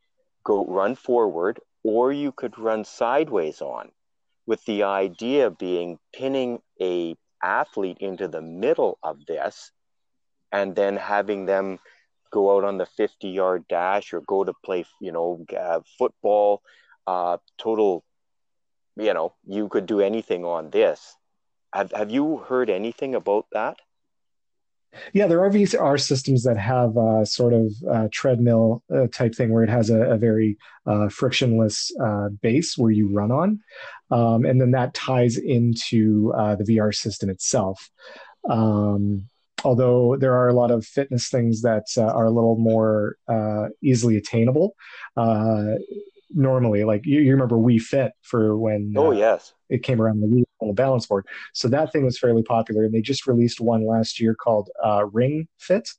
go 0.46 0.66
run 0.66 0.96
forward 0.96 1.60
or 1.84 2.14
you 2.14 2.32
could 2.32 2.58
run 2.58 2.86
sideways 2.86 3.62
on, 3.62 3.92
with 4.46 4.64
the 4.64 4.84
idea 4.84 5.50
being 5.52 6.00
pinning 6.14 6.62
a 6.82 7.18
athlete 7.44 7.98
into 8.00 8.30
the 8.30 8.42
middle 8.42 8.98
of 9.04 9.26
this, 9.26 9.72
and 10.54 10.74
then 10.74 10.96
having 10.96 11.46
them 11.46 11.80
go 12.34 12.58
out 12.58 12.64
on 12.64 12.78
the 12.78 12.88
50 12.88 13.30
yard 13.30 13.66
dash 13.70 14.12
or 14.12 14.22
go 14.22 14.44
to 14.44 14.54
play, 14.66 14.86
you 15.00 15.12
know, 15.12 15.46
uh, 15.58 15.82
football, 15.98 16.64
uh, 17.06 17.38
total, 17.60 18.04
you 18.98 19.14
know, 19.14 19.34
you 19.46 19.70
could 19.70 19.86
do 19.86 20.02
anything 20.02 20.44
on 20.44 20.72
this. 20.72 21.16
Have, 21.74 21.92
have 21.92 22.10
you 22.12 22.38
heard 22.38 22.70
anything 22.70 23.14
about 23.14 23.46
that? 23.52 23.78
Yeah, 25.12 25.28
there 25.28 25.44
are 25.44 25.50
VR 25.50 26.00
systems 26.00 26.44
that 26.44 26.58
have 26.58 26.98
a 26.98 27.26
sort 27.26 27.54
of 27.54 27.72
uh, 27.90 28.08
treadmill 28.12 28.84
uh, 28.94 29.08
type 29.12 29.34
thing 29.34 29.52
where 29.52 29.64
it 29.64 29.70
has 29.70 29.90
a, 29.90 30.02
a 30.12 30.18
very 30.18 30.58
uh, 30.86 31.10
frictionless 31.10 31.92
uh, 32.00 32.30
base 32.42 32.78
where 32.78 32.92
you 32.92 33.10
run 33.12 33.32
on. 33.32 33.60
Um, 34.12 34.46
and 34.46 34.62
then 34.62 34.72
that 34.72 34.94
ties 34.94 35.38
into 35.38 36.32
uh, 36.38 36.56
the 36.56 36.64
VR 36.64 36.94
system 36.94 37.30
itself. 37.30 37.90
Um, 38.48 39.28
although 39.64 40.16
there 40.18 40.34
are 40.34 40.50
a 40.50 40.54
lot 40.54 40.72
of 40.72 40.86
fitness 40.86 41.30
things 41.30 41.62
that 41.62 41.86
uh, 41.98 42.04
are 42.04 42.26
a 42.26 42.32
little 42.32 42.58
more 42.58 43.18
uh, 43.28 43.68
easily 43.82 44.18
attainable. 44.18 44.76
Uh, 45.18 45.76
normally, 46.34 46.84
like 46.84 47.06
you, 47.06 47.22
you, 47.22 47.32
remember 47.32 47.56
Wii 47.56 47.82
Fit 47.82 48.14
for 48.22 48.58
when 48.58 48.94
oh 48.98 49.08
uh, 49.08 49.12
yes 49.12 49.54
it 49.70 49.84
came 49.84 50.02
around 50.02 50.22
the 50.22 50.46
little 50.62 50.74
balance 50.74 51.06
board. 51.06 51.26
So 51.54 51.68
that 51.70 51.92
thing 51.92 52.06
was 52.06 52.20
fairly 52.20 52.44
popular, 52.44 52.84
and 52.84 52.94
they 52.94 53.02
just 53.02 53.28
released 53.28 53.62
one 53.62 53.86
last 53.86 54.20
year 54.20 54.36
called 54.36 54.70
uh, 54.84 55.06
Ring 55.06 55.48
Fit, 55.58 55.90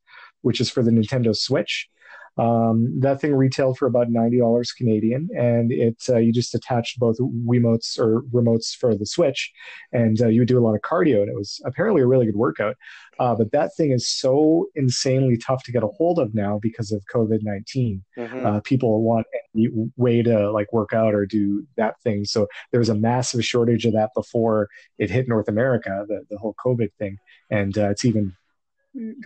which 0.42 0.60
is 0.60 0.70
for 0.70 0.82
the 0.82 0.90
Nintendo 0.90 1.34
Switch. 1.36 1.88
Um, 2.36 3.00
that 3.00 3.20
thing 3.20 3.34
retailed 3.34 3.78
for 3.78 3.86
about 3.86 4.10
ninety 4.10 4.38
dollars 4.38 4.72
Canadian, 4.72 5.28
and 5.36 5.70
it 5.70 6.02
uh, 6.08 6.16
you 6.16 6.32
just 6.32 6.54
attached 6.54 6.98
both 6.98 7.16
Wiimotes 7.18 7.98
or 7.98 8.22
remotes 8.32 8.74
for 8.76 8.96
the 8.96 9.06
Switch, 9.06 9.52
and 9.92 10.20
uh, 10.20 10.28
you 10.28 10.40
would 10.40 10.48
do 10.48 10.58
a 10.58 10.64
lot 10.64 10.74
of 10.74 10.80
cardio, 10.80 11.20
and 11.20 11.28
it 11.28 11.36
was 11.36 11.60
apparently 11.64 12.02
a 12.02 12.06
really 12.06 12.26
good 12.26 12.36
workout. 12.36 12.76
Uh, 13.20 13.34
but 13.34 13.52
that 13.52 13.74
thing 13.76 13.92
is 13.92 14.08
so 14.08 14.66
insanely 14.74 15.36
tough 15.36 15.62
to 15.62 15.72
get 15.72 15.84
a 15.84 15.88
hold 15.88 16.18
of 16.18 16.34
now 16.34 16.58
because 16.60 16.90
of 16.90 17.04
COVID 17.12 17.42
19. 17.42 18.02
Mm-hmm. 18.18 18.46
Uh, 18.46 18.60
people 18.60 19.02
want 19.02 19.26
any 19.54 19.68
way 19.96 20.22
to 20.22 20.50
like 20.50 20.72
work 20.72 20.92
out 20.92 21.14
or 21.14 21.26
do 21.26 21.64
that 21.76 22.00
thing. 22.02 22.24
So 22.24 22.48
there 22.72 22.80
was 22.80 22.88
a 22.88 22.94
massive 22.94 23.44
shortage 23.44 23.86
of 23.86 23.92
that 23.92 24.10
before 24.14 24.68
it 24.98 25.10
hit 25.10 25.28
North 25.28 25.48
America, 25.48 26.04
the, 26.08 26.24
the 26.30 26.38
whole 26.38 26.56
COVID 26.64 26.90
thing. 26.98 27.18
And 27.50 27.76
uh, 27.78 27.90
it's 27.90 28.04
even 28.04 28.34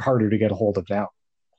harder 0.00 0.28
to 0.30 0.38
get 0.38 0.52
a 0.52 0.54
hold 0.54 0.76
of 0.76 0.88
now. 0.90 1.08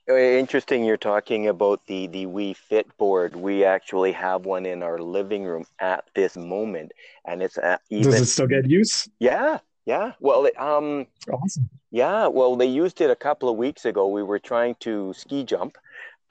Uh, 0.09 0.15
interesting, 0.15 0.83
you're 0.83 0.97
talking 0.97 1.47
about 1.47 1.85
the 1.85 2.07
the 2.07 2.25
Wii 2.25 2.55
Fit 2.55 2.97
board. 2.97 3.35
We 3.35 3.63
actually 3.63 4.11
have 4.13 4.43
one 4.43 4.65
in 4.65 4.81
our 4.81 4.97
living 4.97 5.43
room 5.43 5.65
at 5.79 6.05
this 6.15 6.35
moment, 6.35 6.93
and 7.25 7.43
it's 7.43 7.59
at 7.59 7.81
even. 7.91 8.11
Does 8.11 8.21
it 8.21 8.25
still 8.25 8.47
get 8.47 8.67
use? 8.67 9.07
Yeah, 9.19 9.59
yeah. 9.85 10.13
Well, 10.19 10.45
it, 10.45 10.59
um, 10.59 11.05
awesome. 11.31 11.69
Yeah, 11.91 12.25
well, 12.25 12.55
they 12.55 12.65
used 12.65 13.01
it 13.01 13.11
a 13.11 13.15
couple 13.15 13.49
of 13.49 13.57
weeks 13.57 13.85
ago. 13.85 14.07
We 14.07 14.23
were 14.23 14.39
trying 14.39 14.75
to 14.79 15.13
ski 15.15 15.43
jump, 15.43 15.77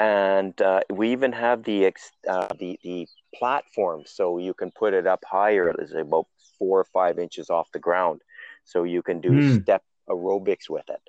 and 0.00 0.60
uh, 0.60 0.80
we 0.90 1.12
even 1.12 1.30
have 1.30 1.62
the 1.62 1.92
uh, 2.28 2.48
the 2.58 2.80
the 2.82 3.06
platform, 3.32 4.02
so 4.06 4.38
you 4.38 4.54
can 4.54 4.72
put 4.72 4.92
it 4.92 5.06
up 5.06 5.22
higher. 5.24 5.68
It's 5.68 5.94
about 5.94 6.26
four 6.58 6.80
or 6.80 6.86
five 6.92 7.20
inches 7.20 7.48
off 7.48 7.70
the 7.72 7.78
ground, 7.78 8.22
so 8.64 8.82
you 8.82 9.02
can 9.02 9.20
do 9.20 9.30
mm. 9.30 9.62
step 9.62 9.84
aerobics 10.08 10.68
with 10.68 10.88
it. 10.88 11.00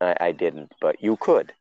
I, 0.00 0.16
I 0.20 0.32
didn't, 0.32 0.72
but 0.80 1.02
you 1.02 1.16
could. 1.16 1.52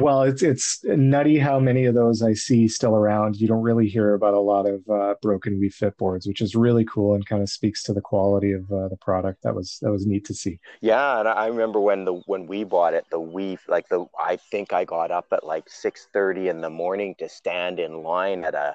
Well, 0.00 0.22
it's 0.22 0.42
it's 0.42 0.82
nutty 0.82 1.38
how 1.38 1.60
many 1.60 1.84
of 1.84 1.94
those 1.94 2.20
I 2.20 2.34
see 2.34 2.66
still 2.66 2.96
around. 2.96 3.36
You 3.36 3.46
don't 3.46 3.62
really 3.62 3.88
hear 3.88 4.14
about 4.14 4.34
a 4.34 4.40
lot 4.40 4.66
of 4.66 4.88
uh, 4.88 5.14
broken 5.22 5.60
Wii 5.60 5.72
Fit 5.72 5.96
boards, 5.96 6.26
which 6.26 6.40
is 6.40 6.56
really 6.56 6.84
cool 6.84 7.14
and 7.14 7.24
kind 7.24 7.42
of 7.42 7.48
speaks 7.48 7.84
to 7.84 7.92
the 7.92 8.00
quality 8.00 8.50
of 8.50 8.70
uh, 8.72 8.88
the 8.88 8.96
product. 8.96 9.44
That 9.44 9.54
was 9.54 9.78
that 9.82 9.92
was 9.92 10.04
neat 10.04 10.24
to 10.24 10.34
see. 10.34 10.58
Yeah, 10.80 11.20
and 11.20 11.28
I 11.28 11.46
remember 11.46 11.78
when 11.78 12.04
the 12.04 12.14
when 12.26 12.46
we 12.46 12.64
bought 12.64 12.94
it, 12.94 13.04
the 13.10 13.20
Wii 13.20 13.58
like 13.68 13.88
the 13.88 14.06
I 14.18 14.34
think 14.36 14.72
I 14.72 14.84
got 14.84 15.12
up 15.12 15.26
at 15.30 15.44
like 15.44 15.68
six 15.68 16.08
thirty 16.12 16.48
in 16.48 16.60
the 16.60 16.70
morning 16.70 17.14
to 17.20 17.28
stand 17.28 17.78
in 17.78 18.02
line 18.02 18.42
at 18.42 18.54
a 18.54 18.74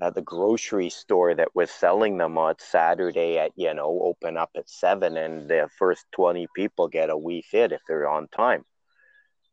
at 0.00 0.14
the 0.14 0.22
grocery 0.22 0.90
store 0.90 1.34
that 1.34 1.54
was 1.54 1.70
selling 1.70 2.18
them 2.18 2.38
on 2.38 2.54
Saturday 2.58 3.38
at 3.38 3.52
you 3.56 3.72
know 3.74 4.00
open 4.02 4.36
up 4.36 4.50
at 4.56 4.68
seven, 4.68 5.16
and 5.16 5.48
the 5.48 5.68
first 5.78 6.06
twenty 6.12 6.46
people 6.54 6.88
get 6.88 7.10
a 7.10 7.16
Wii 7.16 7.44
Fit 7.44 7.72
if 7.72 7.80
they're 7.86 8.08
on 8.08 8.28
time. 8.28 8.64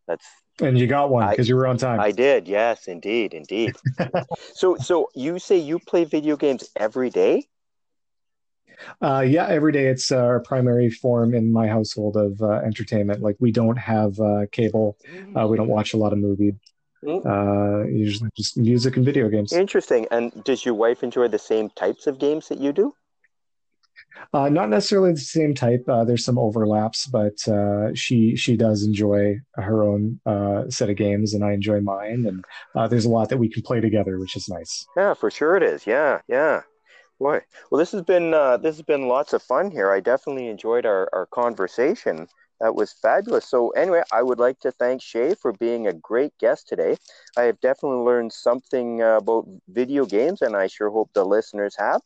That's 0.08 0.25
and 0.62 0.77
you 0.77 0.88
got 0.88 1.10
one 1.10 1.29
because 1.29 1.49
you 1.49 1.55
were 1.55 1.67
on 1.67 1.77
time. 1.77 1.99
I 1.99 2.12
did. 2.12 2.47
Yes, 2.47 2.88
indeed, 2.88 3.34
indeed. 3.34 3.75
so, 4.53 4.77
so 4.77 5.10
you 5.13 5.39
say 5.39 5.58
you 5.58 5.79
play 5.79 6.05
video 6.05 6.38
games 6.38 6.69
every 6.77 7.10
day? 7.10 7.47
Uh, 9.01 9.23
yeah, 9.27 9.47
every 9.47 9.71
day. 9.71 9.88
It's 9.88 10.12
our 10.12 10.39
primary 10.39 10.89
form 10.89 11.34
in 11.34 11.51
my 11.51 11.67
household 11.67 12.15
of 12.15 12.41
uh, 12.41 12.62
entertainment. 12.65 13.21
Like 13.21 13.36
we 13.39 13.51
don't 13.51 13.77
have 13.77 14.19
uh, 14.19 14.45
cable. 14.51 14.97
Uh, 15.36 15.47
we 15.47 15.58
don't 15.58 15.67
watch 15.67 15.93
a 15.93 15.97
lot 15.97 16.13
of 16.13 16.19
movies. 16.19 16.53
Mm. 17.05 17.25
Uh, 17.25 17.87
usually 17.87 18.29
just 18.35 18.57
music 18.57 18.97
and 18.97 19.05
video 19.05 19.29
games. 19.29 19.53
Interesting. 19.53 20.07
And 20.11 20.43
does 20.43 20.65
your 20.65 20.73
wife 20.73 21.03
enjoy 21.03 21.27
the 21.27 21.39
same 21.39 21.69
types 21.69 22.07
of 22.07 22.19
games 22.19 22.47
that 22.49 22.59
you 22.59 22.73
do? 22.73 22.93
Uh, 24.33 24.49
not 24.49 24.69
necessarily 24.69 25.11
the 25.11 25.19
same 25.19 25.53
type. 25.53 25.83
Uh, 25.87 26.03
there's 26.03 26.25
some 26.25 26.37
overlaps, 26.37 27.05
but 27.05 27.47
uh, 27.47 27.93
she 27.93 28.35
she 28.35 28.57
does 28.57 28.83
enjoy 28.83 29.39
her 29.53 29.83
own 29.83 30.19
uh, 30.25 30.69
set 30.69 30.89
of 30.89 30.95
games, 30.95 31.33
and 31.33 31.43
I 31.43 31.53
enjoy 31.53 31.79
mine. 31.79 32.25
And 32.27 32.45
uh, 32.75 32.87
there's 32.87 33.05
a 33.05 33.09
lot 33.09 33.29
that 33.29 33.37
we 33.37 33.49
can 33.49 33.61
play 33.61 33.81
together, 33.81 34.19
which 34.19 34.35
is 34.35 34.49
nice. 34.49 34.85
Yeah, 34.97 35.13
for 35.13 35.31
sure 35.31 35.55
it 35.55 35.63
is. 35.63 35.85
Yeah, 35.85 36.21
yeah. 36.27 36.61
Boy, 37.19 37.41
well, 37.71 37.79
this 37.79 37.93
has 37.93 38.01
been 38.01 38.33
uh, 38.33 38.57
this 38.57 38.75
has 38.75 38.85
been 38.85 39.07
lots 39.07 39.33
of 39.33 39.41
fun 39.41 39.71
here. 39.71 39.91
I 39.91 40.01
definitely 40.01 40.47
enjoyed 40.47 40.85
our 40.85 41.09
our 41.13 41.25
conversation. 41.27 42.27
That 42.59 42.75
was 42.75 42.93
fabulous. 42.93 43.45
So, 43.45 43.69
anyway, 43.71 44.03
I 44.11 44.21
would 44.23 44.39
like 44.39 44.59
to 44.61 44.71
thank 44.71 45.01
Shay 45.01 45.33
for 45.35 45.51
being 45.53 45.87
a 45.87 45.93
great 45.93 46.37
guest 46.37 46.67
today. 46.67 46.97
I 47.37 47.43
have 47.43 47.59
definitely 47.59 47.99
learned 47.99 48.33
something 48.33 49.01
about 49.01 49.47
video 49.67 50.05
games, 50.05 50.41
and 50.41 50.55
I 50.55 50.67
sure 50.67 50.89
hope 50.89 51.11
the 51.13 51.25
listeners 51.25 51.75
have. 51.77 52.01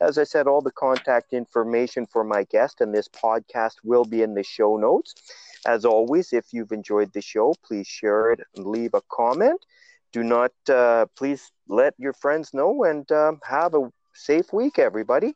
As 0.00 0.18
I 0.18 0.24
said, 0.24 0.46
all 0.46 0.60
the 0.62 0.70
contact 0.72 1.32
information 1.32 2.06
for 2.06 2.24
my 2.24 2.44
guest 2.44 2.80
and 2.80 2.94
this 2.94 3.08
podcast 3.08 3.76
will 3.84 4.04
be 4.04 4.22
in 4.22 4.34
the 4.34 4.42
show 4.44 4.76
notes. 4.76 5.14
As 5.66 5.84
always, 5.84 6.32
if 6.32 6.52
you've 6.52 6.72
enjoyed 6.72 7.12
the 7.12 7.20
show, 7.22 7.54
please 7.64 7.86
share 7.86 8.30
it 8.32 8.40
and 8.56 8.66
leave 8.66 8.94
a 8.94 9.02
comment. 9.10 9.64
Do 10.12 10.22
not, 10.22 10.52
uh, 10.68 11.06
please 11.16 11.52
let 11.68 11.94
your 11.98 12.12
friends 12.12 12.52
know 12.54 12.84
and 12.84 13.10
um, 13.12 13.40
have 13.48 13.74
a 13.74 13.90
safe 14.14 14.52
week, 14.52 14.78
everybody. 14.78 15.34